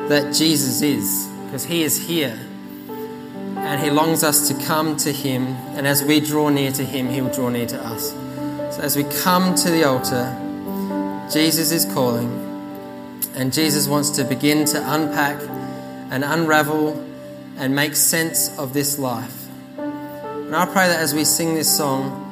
[0.08, 2.38] that Jesus is, because He is here.
[2.88, 5.46] And He longs us to come to Him,
[5.76, 8.10] and as we draw near to Him, He will draw near to us.
[8.74, 10.34] So, as we come to the altar,
[11.32, 12.30] Jesus is calling,
[13.34, 15.40] and Jesus wants to begin to unpack
[16.10, 17.04] and unravel
[17.58, 19.48] and make sense of this life.
[19.76, 22.24] And I pray that as we sing this song,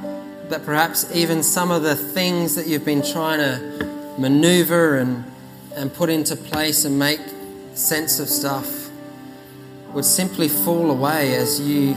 [0.48, 5.24] that perhaps even some of the things that you've been trying to maneuver and,
[5.74, 7.20] and put into place and make
[7.76, 8.90] sense of stuff
[9.92, 11.94] would simply fall away as you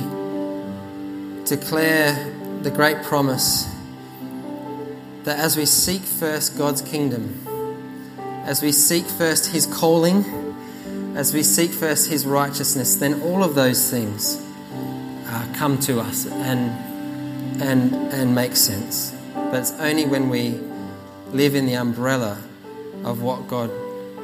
[1.45, 2.13] declare
[2.61, 3.65] the great promise
[5.23, 7.45] that as we seek first God's kingdom,
[8.45, 10.25] as we seek first His calling,
[11.15, 14.43] as we seek first His righteousness, then all of those things
[15.27, 16.71] uh, come to us and,
[17.61, 19.15] and, and make sense.
[19.33, 20.59] But it's only when we
[21.31, 22.41] live in the umbrella
[23.03, 23.71] of what God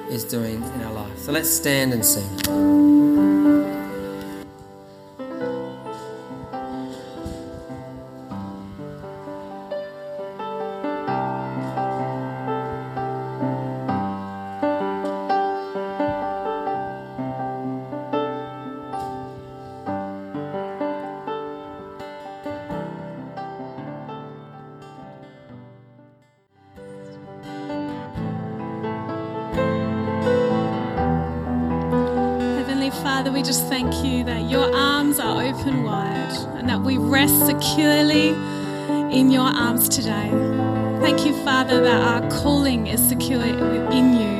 [0.10, 1.18] is doing in our life.
[1.18, 2.95] So let's stand and sing.
[33.46, 38.30] Just thank you that your arms are open wide and that we rest securely
[39.16, 40.32] in your arms today.
[41.00, 44.36] Thank you, Father, that our calling is secure in you.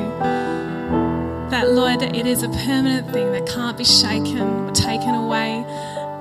[1.50, 5.64] That, Lord, that it is a permanent thing that can't be shaken or taken away.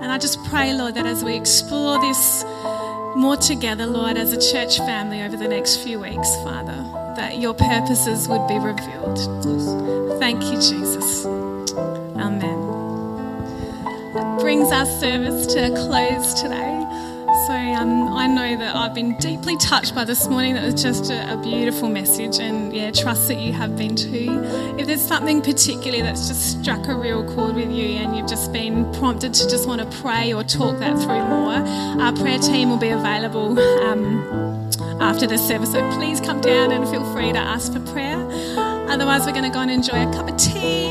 [0.02, 2.44] And I just pray, Lord, that as we explore this
[3.16, 6.76] more together, Lord, as a church family over the next few weeks, Father,
[7.16, 9.18] that your purposes would be revealed.
[10.20, 11.26] Thank you, Jesus.
[14.56, 16.80] Brings our service to a close today.
[17.46, 20.54] So um, I know that I've been deeply touched by this morning.
[20.54, 24.30] That was just a, a beautiful message, and yeah, trust that you have been too.
[24.78, 28.54] If there's something particularly that's just struck a real chord with you, and you've just
[28.54, 31.56] been prompted to just want to pray or talk that through more,
[32.02, 33.60] our prayer team will be available.
[33.60, 34.46] Um,
[35.02, 38.18] after the service, so please come down and feel free to ask for prayer.
[38.90, 40.85] Otherwise, we're going to go and enjoy a cup of tea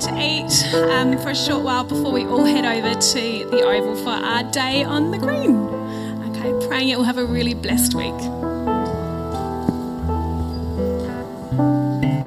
[0.00, 3.96] to eat um, for a short while before we all head over to the Oval
[3.96, 5.56] for our day on the green.
[6.30, 8.39] Okay, praying it will have a really blessed week.